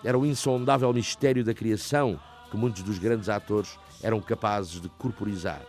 Era 0.04 0.16
o 0.16 0.24
insondável 0.24 0.92
mistério 0.92 1.44
da 1.44 1.52
criação 1.52 2.16
que 2.48 2.56
muitos 2.56 2.84
dos 2.84 2.96
grandes 2.96 3.28
atores 3.28 3.76
eram 4.00 4.20
capazes 4.20 4.80
de 4.80 4.88
corporizar. 4.90 5.62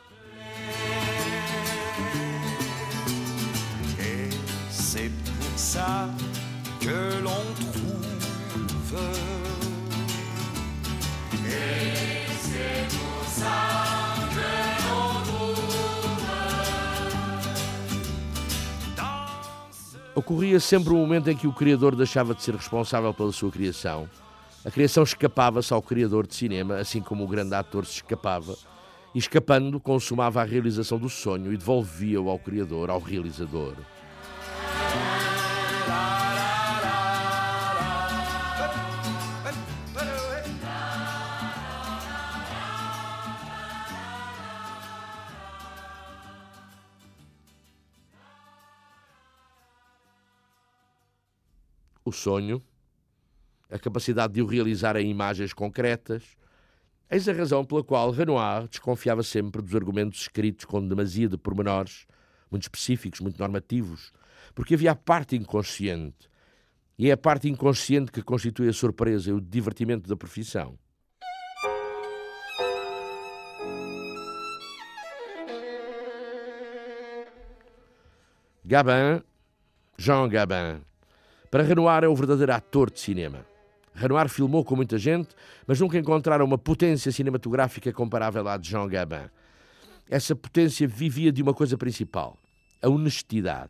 ça 5.55 6.32
que 6.83 7.21
l'on 7.23 7.45
trouve. 7.55 8.03
Et 11.45 12.27
c'est 12.41 12.87
pour 12.97 13.23
ça 13.25 14.15
que 14.35 14.49
l'on 14.83 15.23
trouve. 15.23 15.53
Ocorria 20.15 20.59
sempre 20.59 20.93
um 20.93 20.97
momento 20.97 21.29
em 21.29 21.37
que 21.37 21.47
o 21.47 21.53
criador 21.53 21.95
deixava 21.95 22.35
de 22.35 22.43
ser 22.43 22.55
responsável 22.55 23.13
pela 23.13 23.31
sua 23.31 23.49
criação. 23.49 24.09
A 24.65 24.71
criação 24.71 25.03
escapava-se 25.03 25.73
ao 25.73 25.81
criador 25.81 26.27
de 26.27 26.35
cinema, 26.35 26.75
assim 26.75 27.01
como 27.01 27.23
o 27.23 27.27
grande 27.27 27.55
ator 27.55 27.85
se 27.85 27.95
escapava, 27.95 28.55
e 29.15 29.19
escapando, 29.19 29.79
consumava 29.79 30.41
a 30.41 30.45
realização 30.45 30.97
do 30.97 31.09
sonho 31.09 31.53
e 31.53 31.57
devolvia-o 31.57 32.29
ao 32.29 32.39
criador, 32.39 32.89
ao 32.89 32.99
realizador. 32.99 33.73
O 52.05 52.11
sonho, 52.11 52.61
a 53.69 53.79
capacidade 53.79 54.33
de 54.33 54.41
o 54.41 54.45
realizar 54.45 54.95
em 54.95 55.09
imagens 55.09 55.53
concretas. 55.53 56.37
Eis 57.09 57.27
a 57.27 57.33
razão 57.33 57.63
pela 57.63 57.83
qual 57.83 58.11
Renoir 58.11 58.67
desconfiava 58.67 59.23
sempre 59.23 59.61
dos 59.61 59.75
argumentos 59.75 60.21
escritos 60.21 60.65
com 60.65 60.87
demasia 60.87 61.27
de 61.27 61.37
pormenores, 61.37 62.05
muito 62.51 62.63
específicos, 62.63 63.19
muito 63.19 63.39
normativos, 63.39 64.11
porque 64.53 64.75
havia 64.75 64.91
a 64.91 64.95
parte 64.95 65.35
inconsciente. 65.35 66.29
E 66.97 67.09
é 67.09 67.13
a 67.13 67.17
parte 67.17 67.49
inconsciente 67.49 68.11
que 68.11 68.21
constitui 68.21 68.69
a 68.69 68.73
surpresa 68.73 69.31
e 69.31 69.33
o 69.33 69.41
divertimento 69.41 70.07
da 70.07 70.15
profissão. 70.15 70.77
Gabin, 78.65 79.21
Jean 79.97 80.29
Gabin. 80.29 80.92
Para 81.53 81.61
Renoir 81.61 82.03
é 82.03 82.07
o 82.07 82.15
verdadeiro 82.15 82.51
ator 82.51 82.89
de 82.89 82.99
cinema. 82.99 83.45
Renoir 83.93 84.27
filmou 84.27 84.65
com 84.65 84.75
muita 84.75 84.97
gente, 84.97 85.35
mas 85.67 85.79
nunca 85.79 85.99
encontraram 85.99 86.43
uma 86.43 86.57
potência 86.57 87.11
cinematográfica 87.11 87.93
comparável 87.93 88.47
à 88.47 88.57
de 88.57 88.71
Jean 88.71 88.87
Gabin. 88.87 89.29
Essa 90.09 90.35
potência 90.35 90.87
vivia 90.87 91.31
de 91.31 91.43
uma 91.43 91.53
coisa 91.53 91.77
principal: 91.77 92.39
a 92.81 92.89
honestidade. 92.89 93.69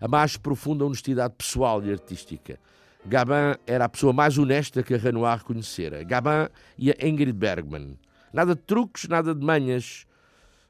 A 0.00 0.06
mais 0.06 0.36
profunda 0.36 0.86
honestidade 0.86 1.34
pessoal 1.36 1.84
e 1.84 1.90
artística. 1.90 2.60
Gabin 3.04 3.58
era 3.66 3.86
a 3.86 3.88
pessoa 3.88 4.12
mais 4.12 4.38
honesta 4.38 4.84
que 4.84 4.94
a 4.94 4.96
Renoir 4.96 5.42
conhecera. 5.42 6.04
Gabin 6.04 6.48
e 6.78 6.92
a 6.92 6.96
Ingrid 7.04 7.32
Bergman. 7.32 7.98
Nada 8.32 8.54
de 8.54 8.62
truques, 8.62 9.08
nada 9.08 9.34
de 9.34 9.44
manhas. 9.44 10.06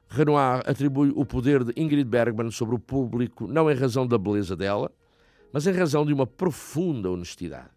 Renoir 0.09 0.63
atribui 0.65 1.13
o 1.15 1.23
poder 1.23 1.63
de 1.63 1.79
Ingrid 1.79 2.09
Bergman 2.09 2.49
sobre 2.49 2.73
o 2.73 2.79
público 2.79 3.45
não 3.45 3.69
em 3.69 3.75
razão 3.75 4.07
da 4.07 4.17
beleza 4.17 4.55
dela, 4.55 4.91
mas 5.51 5.67
em 5.67 5.71
razão 5.71 6.05
de 6.05 6.13
uma 6.13 6.27
profunda 6.27 7.09
honestidade. 7.09 7.76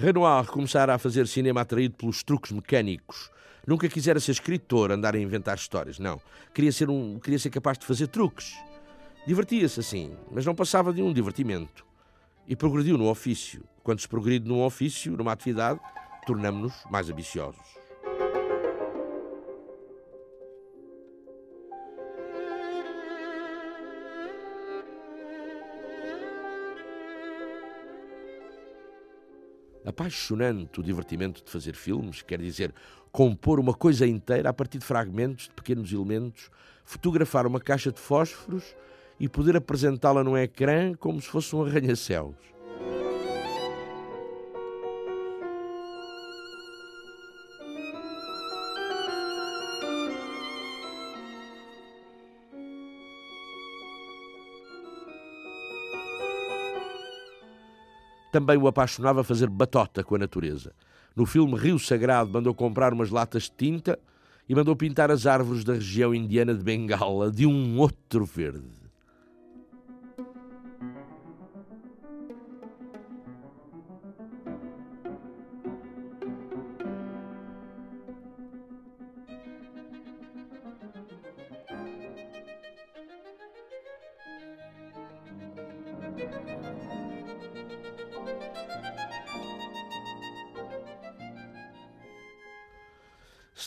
Renoir 0.00 0.46
começara 0.46 0.94
a 0.94 0.98
fazer 0.98 1.28
cinema 1.28 1.60
atraído 1.60 1.94
pelos 1.94 2.22
truques 2.22 2.52
mecânicos. 2.52 3.30
Nunca 3.66 3.86
quisera 3.86 4.18
ser 4.18 4.30
escritor, 4.30 4.90
andar 4.90 5.14
a 5.14 5.18
inventar 5.18 5.54
histórias, 5.58 5.98
não. 5.98 6.18
Queria 6.54 6.72
ser, 6.72 6.88
um, 6.88 7.18
queria 7.18 7.38
ser 7.38 7.50
capaz 7.50 7.76
de 7.76 7.84
fazer 7.84 8.06
truques. 8.06 8.56
Divertia-se 9.26 9.78
assim, 9.78 10.16
mas 10.32 10.46
não 10.46 10.54
passava 10.54 10.90
de 10.90 11.02
um 11.02 11.12
divertimento. 11.12 11.84
E 12.48 12.56
progrediu 12.56 12.96
no 12.96 13.10
ofício. 13.10 13.62
Quando 13.82 14.00
se 14.00 14.08
progride 14.08 14.48
num 14.48 14.64
ofício, 14.64 15.14
numa 15.14 15.32
atividade, 15.32 15.78
tornamos-nos 16.26 16.72
mais 16.90 17.10
ambiciosos. 17.10 17.79
Apaixonante 29.90 30.78
o 30.78 30.84
divertimento 30.84 31.42
de 31.44 31.50
fazer 31.50 31.74
filmes, 31.74 32.22
quer 32.22 32.40
dizer, 32.40 32.72
compor 33.10 33.58
uma 33.58 33.74
coisa 33.74 34.06
inteira 34.06 34.48
a 34.48 34.52
partir 34.52 34.78
de 34.78 34.84
fragmentos 34.84 35.48
de 35.48 35.50
pequenos 35.50 35.92
elementos, 35.92 36.48
fotografar 36.84 37.44
uma 37.44 37.58
caixa 37.58 37.90
de 37.90 37.98
fósforos 37.98 38.76
e 39.18 39.28
poder 39.28 39.56
apresentá-la 39.56 40.22
no 40.22 40.38
ecrã 40.38 40.94
como 40.94 41.20
se 41.20 41.26
fosse 41.26 41.56
um 41.56 41.64
arranha-céus. 41.64 42.36
Também 58.30 58.56
o 58.56 58.68
apaixonava 58.68 59.24
fazer 59.24 59.48
batota 59.48 60.04
com 60.04 60.14
a 60.14 60.18
natureza. 60.18 60.72
No 61.16 61.26
filme 61.26 61.58
Rio 61.58 61.78
Sagrado, 61.78 62.30
mandou 62.30 62.54
comprar 62.54 62.92
umas 62.92 63.10
latas 63.10 63.44
de 63.44 63.52
tinta 63.52 63.98
e 64.48 64.54
mandou 64.54 64.74
pintar 64.76 65.10
as 65.10 65.26
árvores 65.26 65.64
da 65.64 65.74
região 65.74 66.14
indiana 66.14 66.54
de 66.54 66.62
Bengala 66.62 67.30
de 67.30 67.46
um 67.46 67.78
outro 67.78 68.24
verde. 68.24 68.79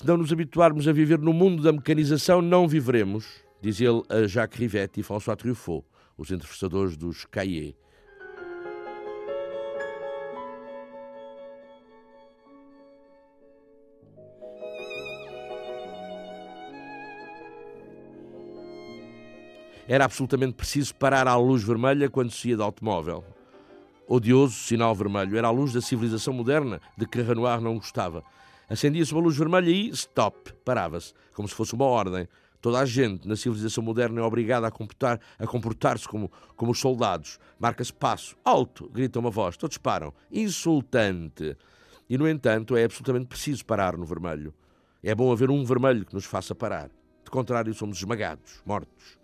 Se 0.03 0.07
não 0.07 0.17
nos 0.17 0.33
habituarmos 0.33 0.85
a 0.85 0.91
viver 0.91 1.17
no 1.17 1.31
mundo 1.31 1.63
da 1.63 1.71
mecanização, 1.71 2.41
não 2.41 2.67
viveremos, 2.67 3.25
diz 3.61 3.79
ele 3.79 4.03
a 4.09 4.27
Jacques 4.27 4.59
Rivette 4.59 4.99
e 4.99 5.03
François 5.03 5.37
Truffaut, 5.37 5.85
os 6.17 6.29
entrevistadores 6.29 6.97
dos 6.97 7.23
Cahiers. 7.23 7.73
Era 19.87 20.03
absolutamente 20.03 20.55
preciso 20.55 20.93
parar 20.95 21.29
à 21.29 21.37
luz 21.37 21.63
vermelha 21.63 22.09
quando 22.09 22.29
se 22.29 22.49
ia 22.49 22.57
de 22.57 22.61
automóvel. 22.61 23.23
Odioso 24.05 24.55
sinal 24.55 24.93
vermelho. 24.93 25.37
Era 25.37 25.47
a 25.47 25.51
luz 25.51 25.71
da 25.71 25.79
civilização 25.79 26.33
moderna 26.33 26.81
de 26.97 27.07
que 27.07 27.21
Renoir 27.21 27.61
não 27.61 27.75
gostava. 27.75 28.21
Acendia-se 28.69 29.13
uma 29.13 29.21
luz 29.21 29.37
vermelha 29.37 29.69
e 29.69 29.89
stop, 29.89 30.53
parava-se, 30.65 31.13
como 31.33 31.47
se 31.47 31.55
fosse 31.55 31.73
uma 31.73 31.85
ordem. 31.85 32.27
Toda 32.61 32.79
a 32.79 32.85
gente 32.85 33.27
na 33.27 33.35
civilização 33.35 33.83
moderna 33.83 34.21
é 34.21 34.23
obrigada 34.23 34.67
a, 34.67 35.43
a 35.43 35.47
comportar-se 35.47 36.07
como, 36.07 36.31
como 36.55 36.71
os 36.71 36.79
soldados. 36.79 37.37
Marca-se 37.59 37.91
passo, 37.91 38.37
alto, 38.43 38.89
grita 38.89 39.19
uma 39.19 39.29
voz, 39.29 39.57
todos 39.57 39.77
param. 39.77 40.13
Insultante. 40.31 41.57
E, 42.09 42.17
no 42.17 42.27
entanto, 42.27 42.77
é 42.77 42.85
absolutamente 42.85 43.25
preciso 43.25 43.65
parar 43.65 43.97
no 43.97 44.05
vermelho. 44.05 44.53
É 45.03 45.13
bom 45.13 45.31
haver 45.31 45.49
um 45.49 45.65
vermelho 45.65 46.05
que 46.05 46.13
nos 46.13 46.23
faça 46.23 46.55
parar. 46.55 46.89
De 47.23 47.29
contrário, 47.29 47.73
somos 47.73 47.97
esmagados, 47.97 48.61
mortos. 48.65 49.22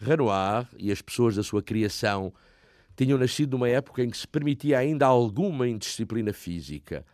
Renoir 0.00 0.68
e 0.78 0.92
as 0.92 1.02
pessoas 1.02 1.34
da 1.34 1.42
sua 1.42 1.62
criação 1.62 2.32
tinham 2.96 3.18
nascido 3.18 3.52
numa 3.52 3.68
época 3.68 4.02
em 4.02 4.10
que 4.10 4.16
se 4.16 4.26
permitia 4.26 4.78
ainda 4.78 5.06
alguma 5.06 5.68
indisciplina 5.68 6.32
física. 6.32 7.04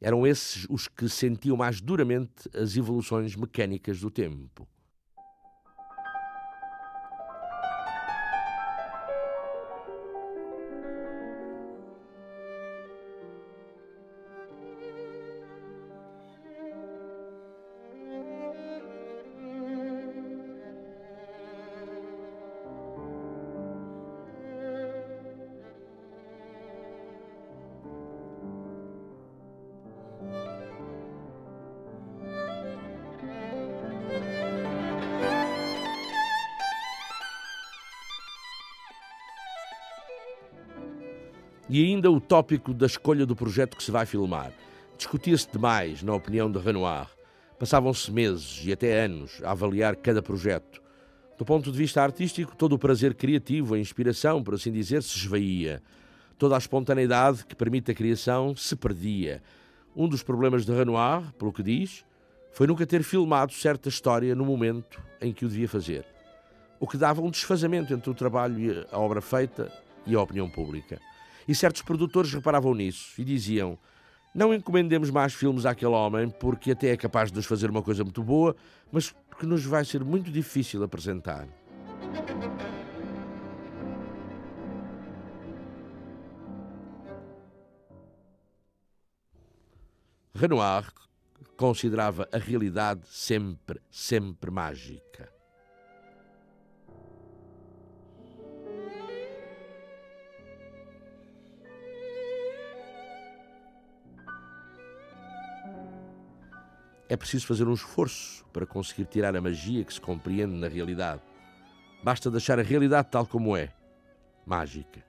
Eram 0.00 0.26
esses 0.26 0.66
os 0.68 0.88
que 0.88 1.08
sentiam 1.08 1.56
mais 1.56 1.80
duramente 1.80 2.48
as 2.54 2.76
evoluções 2.76 3.34
mecânicas 3.34 4.00
do 4.00 4.10
tempo. 4.10 4.68
Tópico 42.26 42.74
da 42.74 42.86
escolha 42.86 43.24
do 43.24 43.36
projeto 43.36 43.76
que 43.76 43.82
se 43.82 43.90
vai 43.92 44.04
filmar. 44.04 44.52
Discutia-se 44.98 45.48
demais, 45.50 46.02
na 46.02 46.12
opinião 46.12 46.50
de 46.50 46.58
Renoir. 46.58 47.06
Passavam-se 47.58 48.10
meses 48.10 48.62
e 48.64 48.72
até 48.72 49.04
anos 49.04 49.40
a 49.44 49.52
avaliar 49.52 49.94
cada 49.96 50.20
projeto. 50.20 50.82
Do 51.38 51.44
ponto 51.44 51.70
de 51.70 51.78
vista 51.78 52.02
artístico, 52.02 52.56
todo 52.56 52.72
o 52.72 52.78
prazer 52.78 53.14
criativo, 53.14 53.74
a 53.74 53.78
inspiração, 53.78 54.42
por 54.42 54.54
assim 54.54 54.72
dizer, 54.72 55.02
se 55.02 55.16
esvaía. 55.16 55.80
Toda 56.36 56.56
a 56.56 56.58
espontaneidade 56.58 57.46
que 57.46 57.54
permite 57.54 57.92
a 57.92 57.94
criação 57.94 58.56
se 58.56 58.74
perdia. 58.74 59.42
Um 59.94 60.08
dos 60.08 60.22
problemas 60.22 60.66
de 60.66 60.72
Renoir, 60.72 61.32
pelo 61.38 61.52
que 61.52 61.62
diz, 61.62 62.04
foi 62.52 62.66
nunca 62.66 62.86
ter 62.86 63.02
filmado 63.02 63.52
certa 63.52 63.88
história 63.88 64.34
no 64.34 64.44
momento 64.44 65.00
em 65.20 65.32
que 65.32 65.44
o 65.44 65.48
devia 65.48 65.68
fazer. 65.68 66.04
O 66.80 66.88
que 66.88 66.96
dava 66.96 67.22
um 67.22 67.30
desfazamento 67.30 67.94
entre 67.94 68.10
o 68.10 68.14
trabalho 68.14 68.84
a 68.90 68.98
obra 68.98 69.20
feita 69.20 69.72
e 70.04 70.14
a 70.14 70.20
opinião 70.20 70.50
pública. 70.50 71.00
E 71.48 71.54
certos 71.54 71.82
produtores 71.82 72.32
reparavam 72.32 72.74
nisso 72.74 73.20
e 73.20 73.24
diziam: 73.24 73.78
Não 74.34 74.52
encomendemos 74.52 75.10
mais 75.10 75.34
filmes 75.34 75.64
àquele 75.64 75.92
homem, 75.92 76.28
porque 76.28 76.72
até 76.72 76.88
é 76.88 76.96
capaz 76.96 77.30
de 77.30 77.36
nos 77.36 77.46
fazer 77.46 77.70
uma 77.70 77.82
coisa 77.82 78.02
muito 78.02 78.22
boa, 78.22 78.56
mas 78.90 79.14
que 79.38 79.46
nos 79.46 79.64
vai 79.64 79.84
ser 79.84 80.04
muito 80.04 80.30
difícil 80.30 80.82
apresentar. 80.82 81.46
Renoir 90.34 90.92
considerava 91.56 92.28
a 92.30 92.36
realidade 92.36 93.02
sempre, 93.06 93.80
sempre 93.90 94.50
mágica. 94.50 95.35
É 107.08 107.16
preciso 107.16 107.46
fazer 107.46 107.68
um 107.68 107.74
esforço 107.74 108.44
para 108.52 108.66
conseguir 108.66 109.04
tirar 109.04 109.36
a 109.36 109.40
magia 109.40 109.84
que 109.84 109.94
se 109.94 110.00
compreende 110.00 110.56
na 110.56 110.66
realidade. 110.66 111.22
Basta 112.02 112.30
deixar 112.30 112.58
a 112.58 112.62
realidade 112.62 113.08
tal 113.10 113.24
como 113.26 113.56
é 113.56 113.72
mágica. 114.44 115.04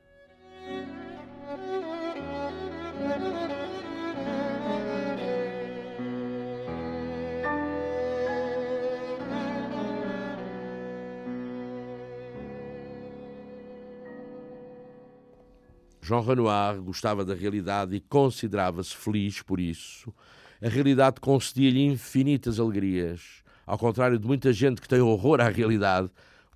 Jean 15.99 16.21
Renoir 16.21 16.79
gostava 16.81 17.25
da 17.25 17.33
realidade 17.33 17.95
e 17.95 17.99
considerava-se 17.99 18.95
feliz 18.95 19.41
por 19.41 19.59
isso 19.59 20.13
a 20.61 20.67
realidade 20.67 21.19
concedia-lhe 21.19 21.85
infinitas 21.85 22.59
alegrias, 22.59 23.43
ao 23.65 23.77
contrário 23.77 24.17
de 24.17 24.25
muita 24.25 24.51
gente 24.51 24.81
que 24.81 24.87
tem 24.87 24.99
horror 24.99 25.39
à 25.41 25.49
realidade, 25.49 26.09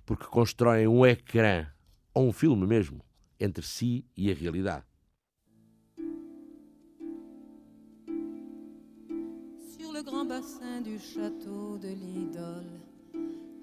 porque 0.04 0.24
constroem 0.24 0.88
um 0.88 1.06
ecrã, 1.06 1.66
ou 2.14 2.28
um 2.28 2.32
filme 2.32 2.66
mesmo, 2.66 3.00
entre 3.38 3.64
si 3.64 4.04
e 4.16 4.30
a 4.30 4.34
realidade. 4.34 4.84
Sur 9.76 9.92
le 9.92 10.02
grand 10.02 10.26
bassin 10.26 10.82
du 10.82 10.98
château 10.98 11.78
de 11.78 11.88
l'idole, 11.88 12.80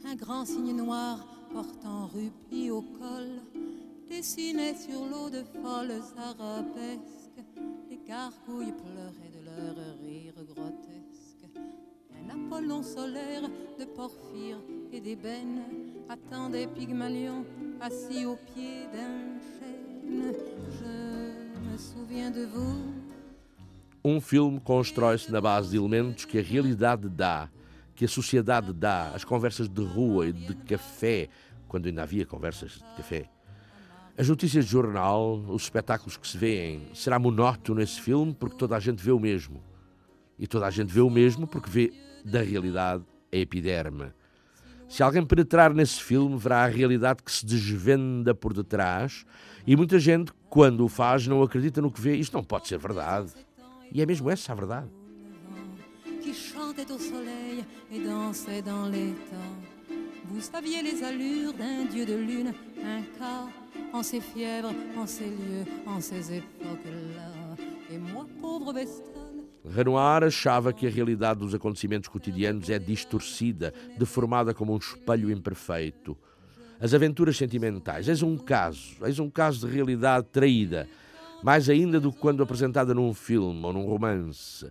un 0.05 0.15
grand 0.15 0.45
signe 0.45 0.73
noir 0.73 1.25
portant 1.51 2.07
rubis 2.07 2.71
au 2.71 2.81
col 2.81 3.41
dessinait 4.09 4.75
sur 4.75 5.05
l'eau 5.05 5.29
de 5.29 5.43
folles 5.61 6.01
arabesques 6.17 7.43
les 7.89 7.99
gargouilles 8.07 8.73
pleuraient 8.73 9.31
de 9.33 9.45
leur 9.45 9.88
Solaire 12.83 13.49
de 13.77 13.85
porphyre 13.85 14.57
et 14.91 14.99
d'ébène 14.99 15.61
attendait 16.09 16.67
Pygmalion 16.67 17.45
assis 17.79 18.25
au 18.25 18.35
pied 18.53 18.87
d'un 18.93 19.39
chêne. 19.59 20.33
Je 20.71 21.71
me 21.71 21.77
souviens 21.77 22.31
de 22.31 22.45
vous. 22.45 22.93
Um 24.03 24.21
filme 24.21 24.59
constrói-se 24.59 25.31
na 25.31 25.41
base 25.41 25.71
de 25.71 25.77
elementos 25.77 26.25
que 26.25 26.39
a 26.39 26.41
realidade 26.41 27.09
dá, 27.09 27.49
que 27.95 28.05
a 28.05 28.07
sociedade 28.07 28.73
dá, 28.73 29.11
as 29.13 29.25
conversas 29.25 29.67
de 29.67 29.83
rua 29.83 30.27
e 30.27 30.33
de 30.33 30.55
café, 30.55 31.27
quando 31.67 31.87
ainda 31.87 32.03
havia 32.03 32.25
conversas 32.25 32.71
de 32.71 32.95
café 32.95 33.29
as 34.17 34.27
notícias 34.27 34.65
de 34.65 34.71
jornal, 34.71 35.41
os 35.47 35.63
espetáculos 35.63 36.17
que 36.17 36.27
se 36.27 36.37
veem, 36.37 36.89
será 36.93 37.17
monótono 37.17 37.81
esse 37.81 38.01
filme 38.01 38.33
porque 38.33 38.57
toda 38.57 38.75
a 38.75 38.79
gente 38.79 39.01
vê 39.01 39.13
o 39.13 39.19
mesmo. 39.19 39.63
E 40.37 40.45
toda 40.45 40.67
a 40.67 40.69
gente 40.69 40.91
vê 40.91 40.99
o 40.99 41.09
mesmo 41.09 41.47
porque 41.47 41.69
vê 41.69 42.08
da 42.29 42.41
realidade 42.41 43.03
a 43.31 43.37
epiderme. 43.37 44.11
Se 44.87 45.03
alguém 45.03 45.25
penetrar 45.25 45.73
nesse 45.73 46.01
filme, 46.01 46.37
verá 46.37 46.63
a 46.63 46.67
realidade 46.67 47.21
que 47.23 47.31
se 47.31 47.45
desvenda 47.45 48.33
por 48.33 48.53
detrás 48.53 49.25
e 49.67 49.75
muita 49.75 49.99
gente, 49.99 50.31
quando 50.49 50.83
o 50.83 50.89
faz, 50.89 51.27
não 51.27 51.43
acredita 51.43 51.79
no 51.79 51.91
que 51.91 52.01
vê. 52.01 52.15
Isto 52.15 52.33
não 52.33 52.43
pode 52.43 52.67
ser 52.67 52.79
verdade. 52.79 53.31
E 53.91 54.01
é 54.01 54.05
mesmo 54.05 54.29
essa 54.29 54.51
a 54.51 54.55
verdade. 54.55 54.87
Vous 60.31 60.41
saviez 60.41 60.83
les 60.83 61.03
allures 61.03 61.53
d'un 61.53 61.85
dieu 61.85 62.05
de 62.05 62.13
lune, 62.13 62.53
un 62.83 63.01
cas 63.17 63.47
en 63.93 64.03
fièvres, 64.03 64.71
en 64.95 65.05
lieux, 65.05 65.65
en 65.87 65.97
époques-là. 65.97 67.55
Et 67.91 67.97
moi, 67.97 68.27
pauvre. 68.39 68.73
Renoir 69.67 70.23
achava 70.23 70.71
que 70.71 70.87
a 70.87 70.89
realidade 70.89 71.39
dos 71.39 71.53
acontecimentos 71.53 72.07
cotidianos 72.07 72.69
é 72.69 72.79
distorcida, 72.79 73.73
deformada 73.97 74.53
como 74.53 74.73
um 74.73 74.77
espelho 74.77 75.29
imperfeito. 75.29 76.17
As 76.79 76.93
aventuras 76.93 77.35
sentimentais, 77.35 78.07
és 78.07 78.23
um 78.23 78.37
caso, 78.37 78.95
és 79.01 79.19
um 79.19 79.29
caso 79.29 79.67
de 79.67 79.73
realidade 79.73 80.27
traída, 80.31 80.87
mais 81.43 81.69
ainda 81.69 81.99
do 81.99 82.11
que 82.11 82.19
quando 82.19 82.41
apresentada 82.41 82.93
num 82.93 83.13
filme 83.13 83.65
ou 83.65 83.73
num 83.73 83.85
romance. 83.85 84.65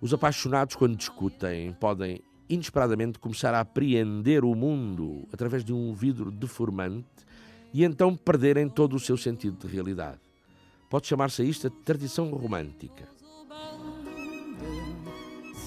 Os 0.00 0.14
apaixonados, 0.14 0.74
quando 0.74 0.96
discutem, 0.96 1.74
podem 1.74 2.22
inesperadamente 2.48 3.18
começar 3.18 3.54
a 3.54 3.60
apreender 3.60 4.42
o 4.42 4.54
mundo 4.54 5.28
através 5.32 5.62
de 5.62 5.72
um 5.72 5.92
vidro 5.92 6.30
deformante 6.30 7.06
e 7.72 7.84
então 7.84 8.16
perderem 8.16 8.68
todo 8.68 8.96
o 8.96 9.00
seu 9.00 9.16
sentido 9.16 9.58
de 9.58 9.72
realidade. 9.72 10.18
Pode 10.88 11.06
chamar-se 11.06 11.44
isto 11.44 11.66
a 11.66 11.70
tradição 11.70 12.30
romântica. 12.30 13.19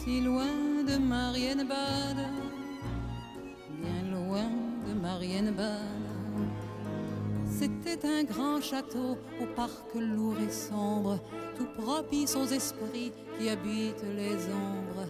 Si 0.03 0.19
loin 0.19 0.83
de 0.85 0.97
Marienbad, 0.97 2.17
bien 3.79 4.11
loin 4.11 4.49
de 4.85 4.99
Marienbad, 4.99 5.79
c'était 7.47 8.05
un 8.05 8.25
grand 8.25 8.59
château 8.59 9.17
au 9.41 9.45
parc 9.55 9.95
lourd 9.95 10.35
et 10.45 10.51
sombre, 10.51 11.21
tout 11.55 11.67
propice 11.81 12.35
aux 12.35 12.47
esprits 12.47 13.13
qui 13.39 13.47
habitent 13.47 14.03
les 14.17 14.35
ombres. 14.47 15.07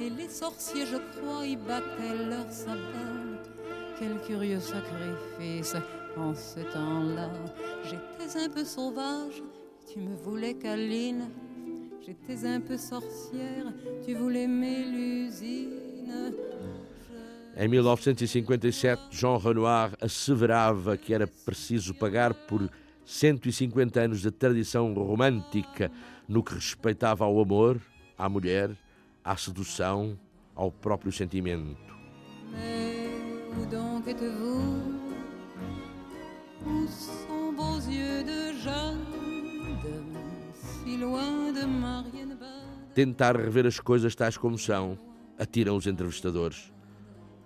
Et 0.00 0.10
les 0.10 0.28
sorciers, 0.28 0.86
je 0.86 0.98
crois, 1.18 1.44
y 1.44 1.56
battaient 1.56 2.24
leur 2.30 2.48
sabbat. 2.48 3.42
Quel 3.98 4.20
curieux 4.28 4.60
sacrifice 4.60 5.74
en 6.16 6.32
ce 6.36 6.60
temps-là. 6.60 7.30
J'étais 7.82 8.38
un 8.38 8.48
peu 8.48 8.64
sauvage, 8.64 9.42
tu 9.92 9.98
me 9.98 10.14
voulais 10.14 10.54
câline. 10.54 11.30
J'étais 12.06 12.46
un 12.46 12.60
peu 12.60 12.78
sorcière, 12.78 13.72
tu 14.04 14.14
voulais 14.14 14.46
Mélusine. 14.46 16.32
Em 17.56 17.66
1957, 17.66 18.96
Jean 19.10 19.38
Renoir 19.38 19.90
asseverava 20.00 20.96
que 20.96 21.12
era 21.12 21.26
preciso 21.26 21.92
pagar 21.94 22.32
por 22.32 22.70
150 23.04 23.98
anos 24.00 24.20
de 24.20 24.30
tradição 24.30 24.94
romântica 24.94 25.90
no 26.28 26.44
que 26.44 26.54
respeitava 26.54 27.24
ao 27.24 27.40
amor, 27.40 27.80
à 28.16 28.28
mulher, 28.28 28.70
à 29.24 29.36
sedução, 29.36 30.16
ao 30.54 30.70
próprio 30.70 31.10
sentimento. 31.10 31.76
Où 33.58 33.66
donc 33.66 34.06
êtes-vous 34.06 34.94
Où 36.64 36.86
sont 36.86 37.52
vos 37.56 37.78
yeux 37.90 38.22
de 38.22 38.62
Tentar 42.94 43.36
rever 43.36 43.66
as 43.66 43.80
coisas 43.80 44.14
tais 44.14 44.36
como 44.36 44.58
são, 44.58 44.98
atiram 45.38 45.76
os 45.76 45.86
entrevistadores. 45.86 46.72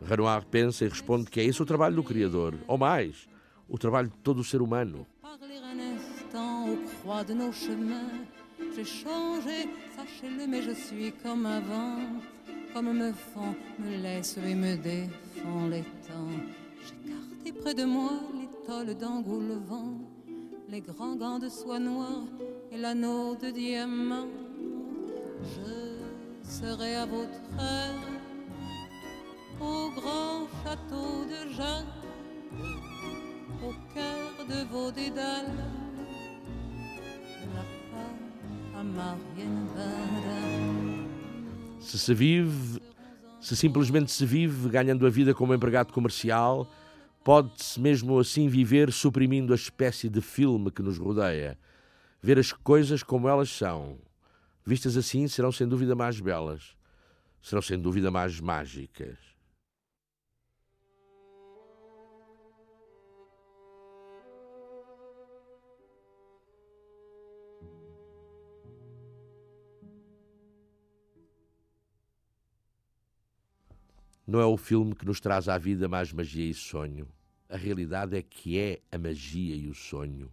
Renoir 0.03 0.47
pensa 0.47 0.85
e 0.85 0.89
responde 0.89 1.31
que 1.31 1.41
é 1.41 1.45
esse 1.45 1.61
o 1.63 1.67
trabalho 1.67 1.97
do 1.97 2.03
Criador, 2.03 2.55
ou 2.67 2.79
mais, 2.79 3.29
o 3.69 3.77
trabalho 3.77 4.09
de 4.09 4.17
todo 4.19 4.41
o 4.41 4.45
ser 4.45 4.63
humano. 4.63 5.07
J'ai 8.75 8.85
changé, 8.85 9.69
sachez-le, 9.97 10.47
mais 10.47 10.63
je 10.63 10.71
suis 10.71 11.13
comme 11.23 11.45
avant. 11.45 12.23
Comme 12.73 12.93
me 12.93 13.13
font, 13.13 13.55
me 13.79 13.97
laissent 14.01 14.39
et 14.39 14.55
me 14.55 14.77
défend 14.77 15.67
les 15.69 15.83
temps. 16.07 16.31
J'écartais 16.81 17.53
près 17.61 17.75
de 17.75 17.85
moi 17.85 18.13
l'étole 18.33 18.95
d'Angoulevent, 18.97 19.99
les 20.69 20.81
grands 20.81 21.17
gants 21.17 21.41
de 21.41 21.49
soie 21.49 21.81
noire 21.81 22.23
et 22.73 22.77
l'anneau 22.77 23.37
de 23.37 23.51
diamant. 23.51 24.29
Je 25.43 26.49
serai 26.49 26.97
à 26.97 27.07
votre 27.07 27.41
aide 27.59 28.21
au 29.61 29.91
grand 29.91 30.49
château 30.63 31.25
de 31.27 31.55
Jacques, 31.55 31.87
au 33.63 33.73
cœur 33.93 34.47
de 34.49 34.69
vos 34.71 34.91
dédales, 34.91 35.53
la 37.55 37.65
femme 37.91 38.79
à 38.79 38.83
Marianne 38.83 39.69
Se 41.81 41.99
se 41.99 42.13
vive, 42.13 42.81
se 43.41 43.55
simplesmente 43.55 44.11
se 44.11 44.25
vive 44.25 44.69
ganhando 44.71 45.07
a 45.07 45.11
vida 45.11 45.35
como 45.35 45.53
empregado 45.53 45.93
comercial, 45.93 46.67
pode-se 47.23 47.79
mesmo 47.81 48.19
assim 48.19 48.49
viver 48.49 48.93
suprimindo 48.93 49.53
a 49.53 49.57
espécie 49.57 50.09
de 50.09 50.21
filme 50.21 50.71
que 50.71 50.83
nos 50.83 50.99
rodeia. 50.99 51.59
Ver 52.23 52.39
as 52.39 52.53
coisas 52.53 53.03
como 53.03 53.29
elas 53.29 53.49
são. 53.49 53.99
Vistas 54.65 54.97
assim, 54.97 55.27
serão 55.27 55.51
sem 55.51 55.67
dúvida 55.67 55.95
mais 55.95 56.21
belas. 56.21 56.77
Serão 57.41 57.63
sem 57.63 57.81
dúvida 57.81 58.11
mais 58.11 58.39
mágicas. 58.39 59.19
Não 74.27 74.39
é 74.39 74.45
o 74.45 74.57
filme 74.57 74.95
que 74.95 75.07
nos 75.07 75.21
traz 75.21 75.49
à 75.49 75.57
vida 75.57 75.89
mais 75.89 76.13
magia 76.13 76.49
e 76.49 76.55
sonho. 76.55 77.09
A 77.49 77.57
realidade 77.57 78.15
é 78.17 78.23
que 78.23 78.59
é 78.59 78.81
a 78.93 78.99
magia 78.99 79.57
e 79.57 79.67
o 79.67 79.75
sonho. 79.75 80.31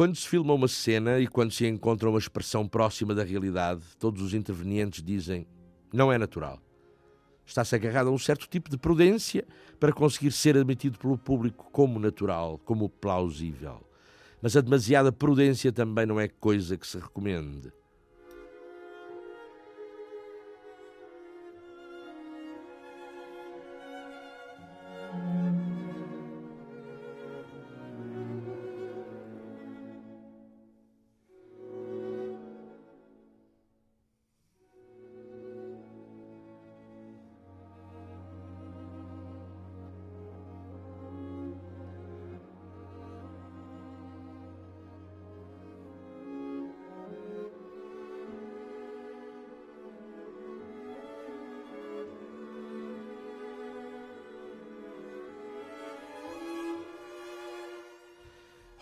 Quando 0.00 0.16
se 0.16 0.26
filma 0.26 0.54
uma 0.54 0.66
cena 0.66 1.18
e 1.18 1.26
quando 1.26 1.52
se 1.52 1.66
encontra 1.66 2.08
uma 2.08 2.18
expressão 2.18 2.66
próxima 2.66 3.14
da 3.14 3.22
realidade, 3.22 3.82
todos 3.98 4.22
os 4.22 4.32
intervenientes 4.32 5.02
dizem: 5.02 5.46
não 5.92 6.10
é 6.10 6.16
natural. 6.16 6.58
Está-se 7.44 7.74
agarrado 7.74 8.08
a 8.08 8.10
um 8.10 8.16
certo 8.16 8.48
tipo 8.48 8.70
de 8.70 8.78
prudência 8.78 9.46
para 9.78 9.92
conseguir 9.92 10.32
ser 10.32 10.56
admitido 10.56 10.98
pelo 10.98 11.18
público 11.18 11.68
como 11.70 12.00
natural, 12.00 12.58
como 12.64 12.88
plausível. 12.88 13.86
Mas 14.40 14.56
a 14.56 14.62
demasiada 14.62 15.12
prudência 15.12 15.70
também 15.70 16.06
não 16.06 16.18
é 16.18 16.28
coisa 16.28 16.78
que 16.78 16.86
se 16.86 16.96
recomende. 16.96 17.70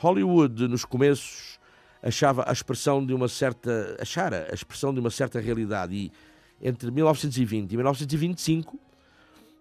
Hollywood, 0.00 0.68
nos 0.68 0.84
começos, 0.84 1.58
achava 2.00 2.44
a 2.48 2.52
expressão 2.52 3.04
de 3.04 3.12
uma 3.12 3.26
certa. 3.26 3.96
achara 4.00 4.46
a 4.48 4.54
expressão 4.54 4.94
de 4.94 5.00
uma 5.00 5.10
certa 5.10 5.40
realidade 5.40 5.92
e 5.92 6.12
entre 6.62 6.88
1920 6.92 7.72
e 7.72 7.76
1925 7.76 8.78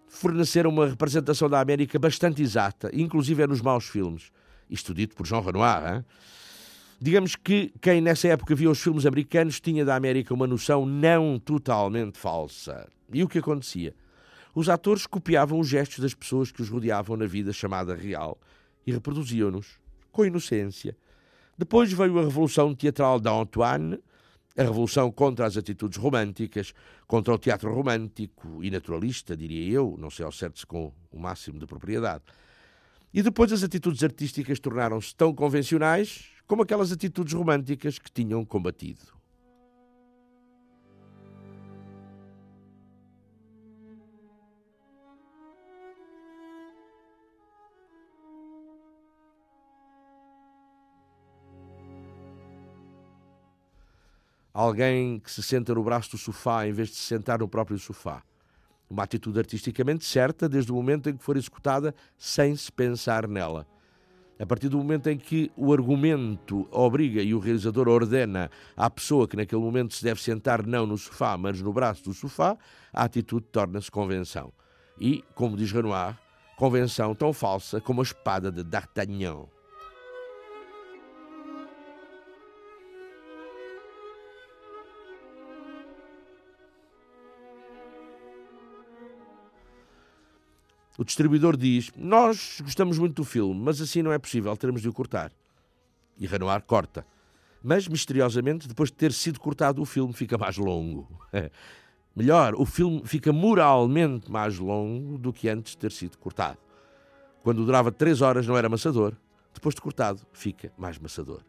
forneceram 0.06 0.70
uma 0.70 0.86
representação 0.86 1.50
da 1.50 1.60
América 1.60 1.98
bastante 1.98 2.40
exata, 2.40 2.88
inclusive 2.94 3.42
é 3.42 3.46
nos 3.48 3.60
maus 3.60 3.88
filmes. 3.88 4.30
Isto 4.70 4.94
dito 4.94 5.16
por 5.16 5.26
Jean 5.26 5.40
Renoir. 5.40 5.96
Hein? 5.96 6.04
Digamos 7.00 7.34
que 7.34 7.72
quem 7.80 8.00
nessa 8.00 8.28
época 8.28 8.54
via 8.54 8.70
os 8.70 8.80
filmes 8.80 9.06
americanos 9.06 9.60
tinha 9.60 9.84
da 9.84 9.96
América 9.96 10.32
uma 10.32 10.46
noção 10.46 10.86
não 10.86 11.36
totalmente 11.36 12.16
falsa. 12.16 12.88
E 13.12 13.24
o 13.24 13.28
que 13.28 13.38
acontecia? 13.38 13.92
Os 14.54 14.68
atores 14.68 15.04
copiavam 15.04 15.58
os 15.58 15.66
gestos 15.66 15.98
das 15.98 16.14
pessoas 16.14 16.52
que 16.52 16.62
os 16.62 16.68
rodeavam 16.68 17.16
na 17.16 17.26
vida 17.26 17.52
chamada 17.52 17.92
real 17.96 18.38
e 18.86 18.92
reproduziam-nos 18.92 19.87
com 20.12 20.24
inocência. 20.24 20.96
Depois 21.56 21.92
veio 21.92 22.18
a 22.18 22.22
Revolução 22.22 22.74
Teatral 22.74 23.18
de 23.18 23.28
Antoine, 23.28 23.98
a 24.56 24.62
revolução 24.62 25.10
contra 25.10 25.46
as 25.46 25.56
atitudes 25.56 25.98
românticas, 25.98 26.72
contra 27.06 27.32
o 27.32 27.38
teatro 27.38 27.72
romântico 27.72 28.62
e 28.62 28.70
naturalista, 28.70 29.36
diria 29.36 29.72
eu, 29.72 29.96
não 29.98 30.10
sei 30.10 30.24
ao 30.24 30.32
certo 30.32 30.58
se 30.58 30.66
com 30.66 30.92
o 31.12 31.18
máximo 31.18 31.58
de 31.58 31.66
propriedade. 31.66 32.24
E 33.14 33.22
depois 33.22 33.52
as 33.52 33.62
atitudes 33.62 34.02
artísticas 34.02 34.58
tornaram-se 34.58 35.14
tão 35.14 35.32
convencionais 35.32 36.26
como 36.46 36.62
aquelas 36.62 36.90
atitudes 36.90 37.34
românticas 37.34 37.98
que 37.98 38.10
tinham 38.10 38.44
combatido. 38.44 39.17
Alguém 54.60 55.20
que 55.20 55.30
se 55.30 55.40
senta 55.40 55.72
no 55.72 55.84
braço 55.84 56.10
do 56.10 56.18
sofá 56.18 56.66
em 56.66 56.72
vez 56.72 56.88
de 56.88 56.96
se 56.96 57.02
sentar 57.02 57.38
no 57.38 57.46
próprio 57.46 57.78
sofá. 57.78 58.24
Uma 58.90 59.04
atitude 59.04 59.38
artisticamente 59.38 60.04
certa 60.04 60.48
desde 60.48 60.72
o 60.72 60.74
momento 60.74 61.08
em 61.08 61.16
que 61.16 61.22
for 61.22 61.36
executada 61.36 61.94
sem 62.16 62.56
se 62.56 62.72
pensar 62.72 63.28
nela. 63.28 63.68
A 64.36 64.44
partir 64.44 64.68
do 64.68 64.78
momento 64.78 65.08
em 65.08 65.16
que 65.16 65.48
o 65.56 65.72
argumento 65.72 66.66
obriga 66.72 67.22
e 67.22 67.34
o 67.34 67.38
realizador 67.38 67.86
ordena 67.86 68.50
à 68.76 68.90
pessoa 68.90 69.28
que 69.28 69.36
naquele 69.36 69.62
momento 69.62 69.94
se 69.94 70.02
deve 70.02 70.20
sentar 70.20 70.66
não 70.66 70.86
no 70.86 70.98
sofá, 70.98 71.36
mas 71.36 71.62
no 71.62 71.72
braço 71.72 72.02
do 72.02 72.12
sofá, 72.12 72.56
a 72.92 73.04
atitude 73.04 73.46
torna-se 73.52 73.90
convenção. 73.92 74.52
E, 74.98 75.22
como 75.36 75.56
diz 75.56 75.70
Renoir, 75.70 76.18
convenção 76.56 77.14
tão 77.14 77.32
falsa 77.32 77.80
como 77.80 78.00
a 78.00 78.04
espada 78.04 78.50
de 78.50 78.64
D'Artagnan. 78.64 79.46
O 90.98 91.04
distribuidor 91.04 91.56
diz: 91.56 91.92
Nós 91.96 92.60
gostamos 92.60 92.98
muito 92.98 93.14
do 93.14 93.24
filme, 93.24 93.58
mas 93.58 93.80
assim 93.80 94.02
não 94.02 94.12
é 94.12 94.18
possível, 94.18 94.54
teremos 94.56 94.82
de 94.82 94.88
o 94.88 94.92
cortar. 94.92 95.32
E 96.18 96.26
Renoir 96.26 96.60
corta. 96.62 97.06
Mas, 97.62 97.86
misteriosamente, 97.86 98.66
depois 98.66 98.90
de 98.90 98.96
ter 98.96 99.12
sido 99.12 99.38
cortado, 99.38 99.80
o 99.80 99.84
filme 99.84 100.12
fica 100.12 100.36
mais 100.36 100.56
longo. 100.56 101.08
Melhor, 102.16 102.56
o 102.56 102.66
filme 102.66 103.02
fica 103.04 103.32
moralmente 103.32 104.28
mais 104.28 104.58
longo 104.58 105.16
do 105.16 105.32
que 105.32 105.48
antes 105.48 105.72
de 105.72 105.78
ter 105.78 105.92
sido 105.92 106.18
cortado. 106.18 106.58
Quando 107.44 107.64
durava 107.64 107.92
três 107.92 108.20
horas 108.20 108.44
não 108.44 108.56
era 108.56 108.66
amassador, 108.66 109.14
depois 109.54 109.76
de 109.76 109.80
cortado, 109.80 110.20
fica 110.32 110.72
mais 110.76 110.98
maçador. 110.98 111.42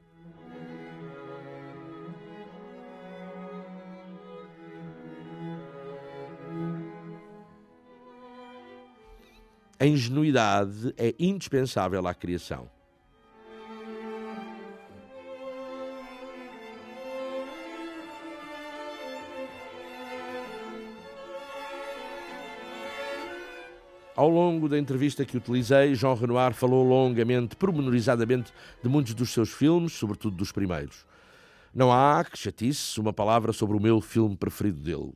A 9.81 9.85
ingenuidade 9.85 10.93
é 10.97 11.15
indispensável 11.17 12.05
à 12.05 12.13
criação. 12.13 12.69
Ao 24.13 24.27
longo 24.27 24.67
da 24.67 24.77
entrevista 24.77 25.23
que 25.23 25.37
utilizei, 25.37 25.95
Jean 25.95 26.13
Renoir 26.13 26.53
falou 26.53 26.83
longamente, 26.83 27.55
pormenorizadamente, 27.55 28.51
de 28.83 28.89
muitos 28.89 29.13
dos 29.13 29.29
seus 29.29 29.49
filmes, 29.49 29.93
sobretudo 29.93 30.35
dos 30.35 30.51
primeiros. 30.51 31.05
Não 31.73 31.89
há, 31.89 32.25
que 32.25 32.37
chatice, 32.37 32.99
uma 32.99 33.13
palavra 33.13 33.53
sobre 33.53 33.77
o 33.77 33.81
meu 33.81 34.01
filme 34.01 34.35
preferido 34.35 34.81
dele, 34.81 35.13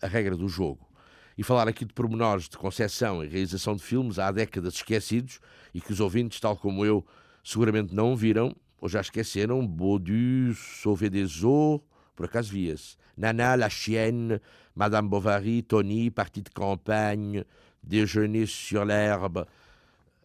A 0.00 0.06
Regra 0.06 0.34
do 0.34 0.48
Jogo. 0.48 0.95
E 1.38 1.42
falar 1.42 1.68
aqui 1.68 1.84
de 1.84 1.92
pormenores 1.92 2.48
de 2.48 2.56
concepção 2.56 3.22
e 3.22 3.28
realização 3.28 3.76
de 3.76 3.82
filmes 3.82 4.18
há 4.18 4.32
décadas 4.32 4.74
esquecidos 4.74 5.38
e 5.74 5.80
que 5.80 5.92
os 5.92 6.00
ouvintes, 6.00 6.40
tal 6.40 6.56
como 6.56 6.84
eu, 6.84 7.04
seguramente 7.44 7.94
não 7.94 8.16
viram 8.16 8.56
ou 8.80 8.88
já 8.88 9.00
esqueceram. 9.00 9.66
Baudu, 9.66 10.54
Sauver 10.54 11.10
des 11.10 11.42
Eaux, 11.42 11.82
por 12.14 12.24
acaso 12.24 12.50
via-se. 12.50 12.96
Nana, 13.16 13.54
La 13.54 13.68
Chienne, 13.68 14.40
Madame 14.74 15.08
Bovary, 15.08 15.62
Tony, 15.62 16.10
Partie 16.10 16.42
de 16.42 16.50
Campagne, 16.50 17.44
Déjeuner 17.82 18.46
sur 18.46 18.84
l'herbe, 18.84 19.46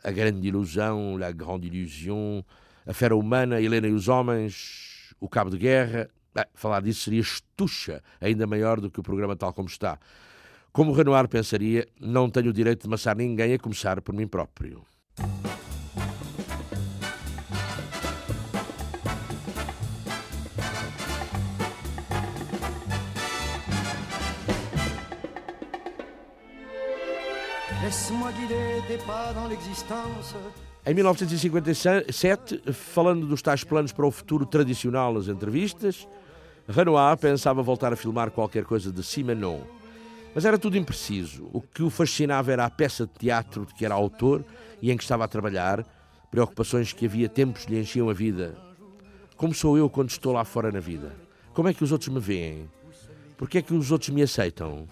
A 0.03 0.11
Grande 0.11 0.47
Ilusão, 0.47 1.17
La 1.17 1.31
Grande 1.31 1.67
Illusion, 1.67 2.43
A 2.85 2.93
Fera 2.93 3.15
Humana, 3.15 3.61
Helena 3.61 3.87
e 3.87 3.91
os 3.91 4.07
Homens, 4.07 5.13
O 5.19 5.29
Cabo 5.29 5.49
de 5.49 5.57
Guerra. 5.57 6.09
Bem, 6.33 6.45
falar 6.53 6.81
disso 6.81 7.03
seria 7.03 7.21
estucha, 7.21 8.01
ainda 8.19 8.47
maior 8.47 8.79
do 8.79 8.89
que 8.89 8.99
o 8.99 9.03
programa 9.03 9.35
tal 9.35 9.53
como 9.53 9.67
está. 9.67 9.99
Como 10.73 10.93
Renoir 10.93 11.27
pensaria, 11.27 11.85
não 11.99 12.29
tenho 12.29 12.49
o 12.49 12.53
direito 12.53 12.83
de 12.83 12.89
maçar 12.89 13.13
ninguém, 13.17 13.53
a 13.53 13.59
começar 13.59 14.01
por 14.01 14.15
mim 14.15 14.25
próprio. 14.25 14.81
Em 30.85 30.93
1957, 30.93 32.61
falando 32.71 33.27
dos 33.27 33.41
tais 33.41 33.65
planos 33.65 33.91
para 33.91 34.05
o 34.05 34.11
futuro 34.11 34.45
tradicional 34.45 35.13
nas 35.13 35.27
entrevistas, 35.27 36.07
Renoir 36.65 37.17
pensava 37.17 37.61
voltar 37.61 37.91
a 37.91 37.97
filmar 37.97 38.31
qualquer 38.31 38.63
coisa 38.63 38.89
de 38.89 39.03
Simenon. 39.03 39.80
Mas 40.33 40.45
era 40.45 40.57
tudo 40.57 40.77
impreciso. 40.77 41.49
O 41.51 41.61
que 41.61 41.83
o 41.83 41.89
fascinava 41.89 42.51
era 42.51 42.65
a 42.65 42.69
peça 42.69 43.05
de 43.05 43.13
teatro 43.13 43.65
de 43.65 43.73
que 43.73 43.85
era 43.85 43.93
autor 43.93 44.45
e 44.81 44.91
em 44.91 44.97
que 44.97 45.03
estava 45.03 45.25
a 45.25 45.27
trabalhar, 45.27 45.85
preocupações 46.29 46.93
que 46.93 47.05
havia 47.05 47.27
tempos 47.27 47.65
lhe 47.65 47.79
enchiam 47.79 48.09
a 48.09 48.13
vida. 48.13 48.57
Como 49.35 49.53
sou 49.53 49.77
eu 49.77 49.89
quando 49.89 50.09
estou 50.09 50.33
lá 50.33 50.45
fora 50.45 50.71
na 50.71 50.79
vida? 50.79 51.15
Como 51.53 51.67
é 51.67 51.73
que 51.73 51.83
os 51.83 51.91
outros 51.91 52.09
me 52.09 52.19
veem? 52.19 52.69
Por 53.37 53.49
que 53.49 53.57
é 53.57 53.61
que 53.61 53.73
os 53.73 53.91
outros 53.91 54.09
me 54.09 54.21
aceitam? 54.21 54.87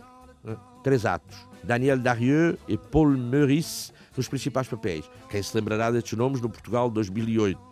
Três 0.83 1.05
atos. 1.05 1.37
Daniel 1.63 1.99
Darieux 1.99 2.57
e 2.67 2.77
Paul 2.77 3.09
Meurice 3.09 3.91
nos 4.17 4.27
principais 4.27 4.67
papéis. 4.67 5.09
Quem 5.29 5.41
se 5.41 5.55
lembrará 5.55 5.91
destes 5.91 6.17
nomes 6.17 6.41
no 6.41 6.49
Portugal 6.49 6.89
de 6.89 6.95
2008? 6.95 7.68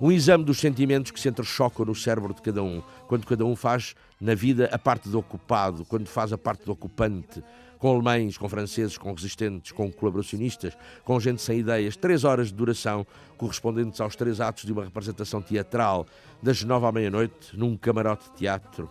Um 0.00 0.12
exame 0.12 0.44
dos 0.44 0.58
sentimentos 0.58 1.10
que 1.10 1.18
se 1.18 1.28
entrechocam 1.28 1.84
no 1.84 1.94
cérebro 1.94 2.32
de 2.32 2.40
cada 2.40 2.62
um, 2.62 2.82
quando 3.08 3.26
cada 3.26 3.44
um 3.44 3.56
faz 3.56 3.96
na 4.20 4.34
vida 4.34 4.68
a 4.72 4.78
parte 4.78 5.08
do 5.08 5.18
ocupado, 5.18 5.84
quando 5.84 6.06
faz 6.06 6.32
a 6.32 6.38
parte 6.38 6.64
do 6.64 6.72
ocupante, 6.72 7.42
com 7.78 7.92
alemães, 7.92 8.38
com 8.38 8.48
franceses, 8.48 8.96
com 8.96 9.12
resistentes, 9.12 9.72
com 9.72 9.90
colaboracionistas, 9.90 10.76
com 11.04 11.18
gente 11.18 11.42
sem 11.42 11.60
ideias. 11.60 11.96
Três 11.96 12.22
horas 12.24 12.48
de 12.48 12.54
duração, 12.54 13.06
correspondentes 13.36 14.00
aos 14.00 14.14
três 14.14 14.40
atos 14.40 14.64
de 14.64 14.72
uma 14.72 14.84
representação 14.84 15.42
teatral, 15.42 16.06
das 16.42 16.62
nove 16.62 16.86
à 16.86 16.92
meia-noite, 16.92 17.56
num 17.56 17.76
camarote 17.76 18.24
de 18.30 18.36
teatro. 18.36 18.88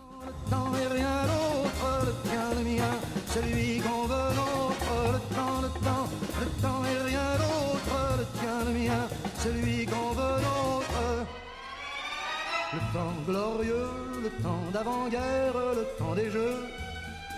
Glorieux, 13.28 13.90
le 14.22 14.30
temps 14.42 14.64
d'avant-guerre, 14.72 15.54
le 15.80 15.84
temps 15.98 16.14
des 16.14 16.30
jeux, 16.30 16.60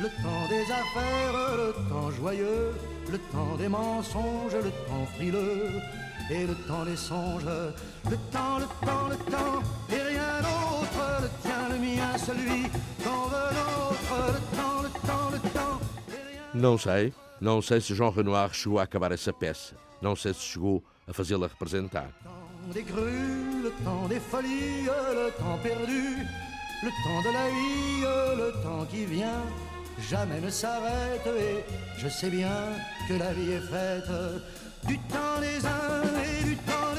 le 0.00 0.08
temps 0.22 0.46
des 0.48 0.66
affaires, 0.80 1.36
le 1.62 1.70
temps 1.90 2.10
joyeux, 2.10 2.72
le 3.10 3.18
temps 3.32 3.54
des 3.58 3.68
mensonges, 3.68 4.54
le 4.54 4.72
temps 4.88 5.06
frileux 5.16 5.80
et 6.30 6.46
le 6.46 6.54
temps 6.68 6.84
des 6.84 6.96
songes. 6.96 7.44
Le 8.12 8.16
temps, 8.34 8.58
le 8.58 8.68
temps, 8.86 9.08
le 9.12 9.16
temps, 9.30 9.60
et 9.94 10.02
rien 10.12 10.34
d'autre, 10.46 11.02
le 11.24 11.28
tien, 11.42 11.62
le 11.72 11.78
mien, 11.86 12.18
celui 12.18 12.62
qu'on 13.02 13.22
veut 13.32 13.50
l'autre. 13.56 14.14
Le 14.36 14.40
temps, 14.56 14.82
le 14.86 14.90
temps, 15.08 15.30
le 15.32 15.40
temps. 15.50 15.80
Não 16.54 16.78
sei, 16.78 17.12
não 17.40 17.62
sei 17.62 17.80
se 17.80 17.94
João 17.94 18.10
Renoir 18.10 18.52
chegou 18.52 18.78
a 18.78 18.84
acabar 18.84 19.12
essa 19.12 19.32
peça. 19.32 19.74
Não 20.00 20.14
sei 20.16 20.34
se 20.34 20.42
chegou 20.42 20.82
a 21.08 21.12
fazê-la 21.12 21.46
representar. 21.46 22.08
Des 22.68 22.82
grues, 22.82 23.62
le 23.64 23.70
temps 23.84 24.06
des 24.08 24.20
folies, 24.20 24.84
le 24.84 25.30
temps 25.38 25.58
perdu, 25.62 26.26
le 26.82 26.88
temps 26.88 27.22
de 27.28 27.32
la 27.32 27.48
vie, 27.48 28.02
le 28.36 28.62
temps 28.62 28.84
qui 28.90 29.04
vient, 29.04 29.44
jamais 30.08 30.40
ne 30.40 30.50
s'arrête 30.50 31.26
et 31.26 31.64
je 31.98 32.08
sais 32.08 32.30
bien 32.30 32.68
que 33.08 33.14
la 33.14 33.32
vie 33.32 33.52
est 33.52 33.60
faite. 33.60 34.10
Du 34.86 34.98
temps 34.98 35.40
des 35.40 35.66
uns 35.66 36.22
et 36.24 36.44
du 36.44 36.56
temps 36.56 36.89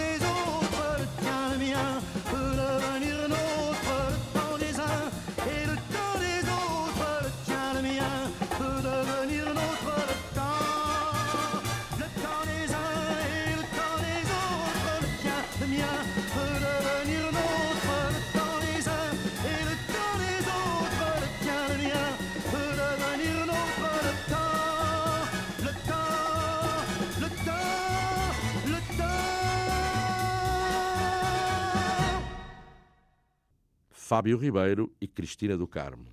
Fábio 34.12 34.38
Ribeiro 34.38 34.92
e 35.00 35.08
Cristina 35.08 35.56
do 35.58 35.66
Carmo. 35.66 36.04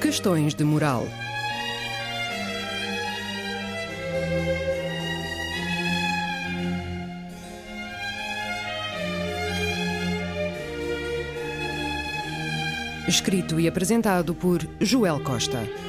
Questões 0.00 0.54
de 0.54 0.64
moral. 0.64 1.06
Escrito 13.06 13.60
e 13.60 13.68
apresentado 13.68 14.34
por 14.34 14.66
Joel 14.80 15.22
Costa. 15.22 15.83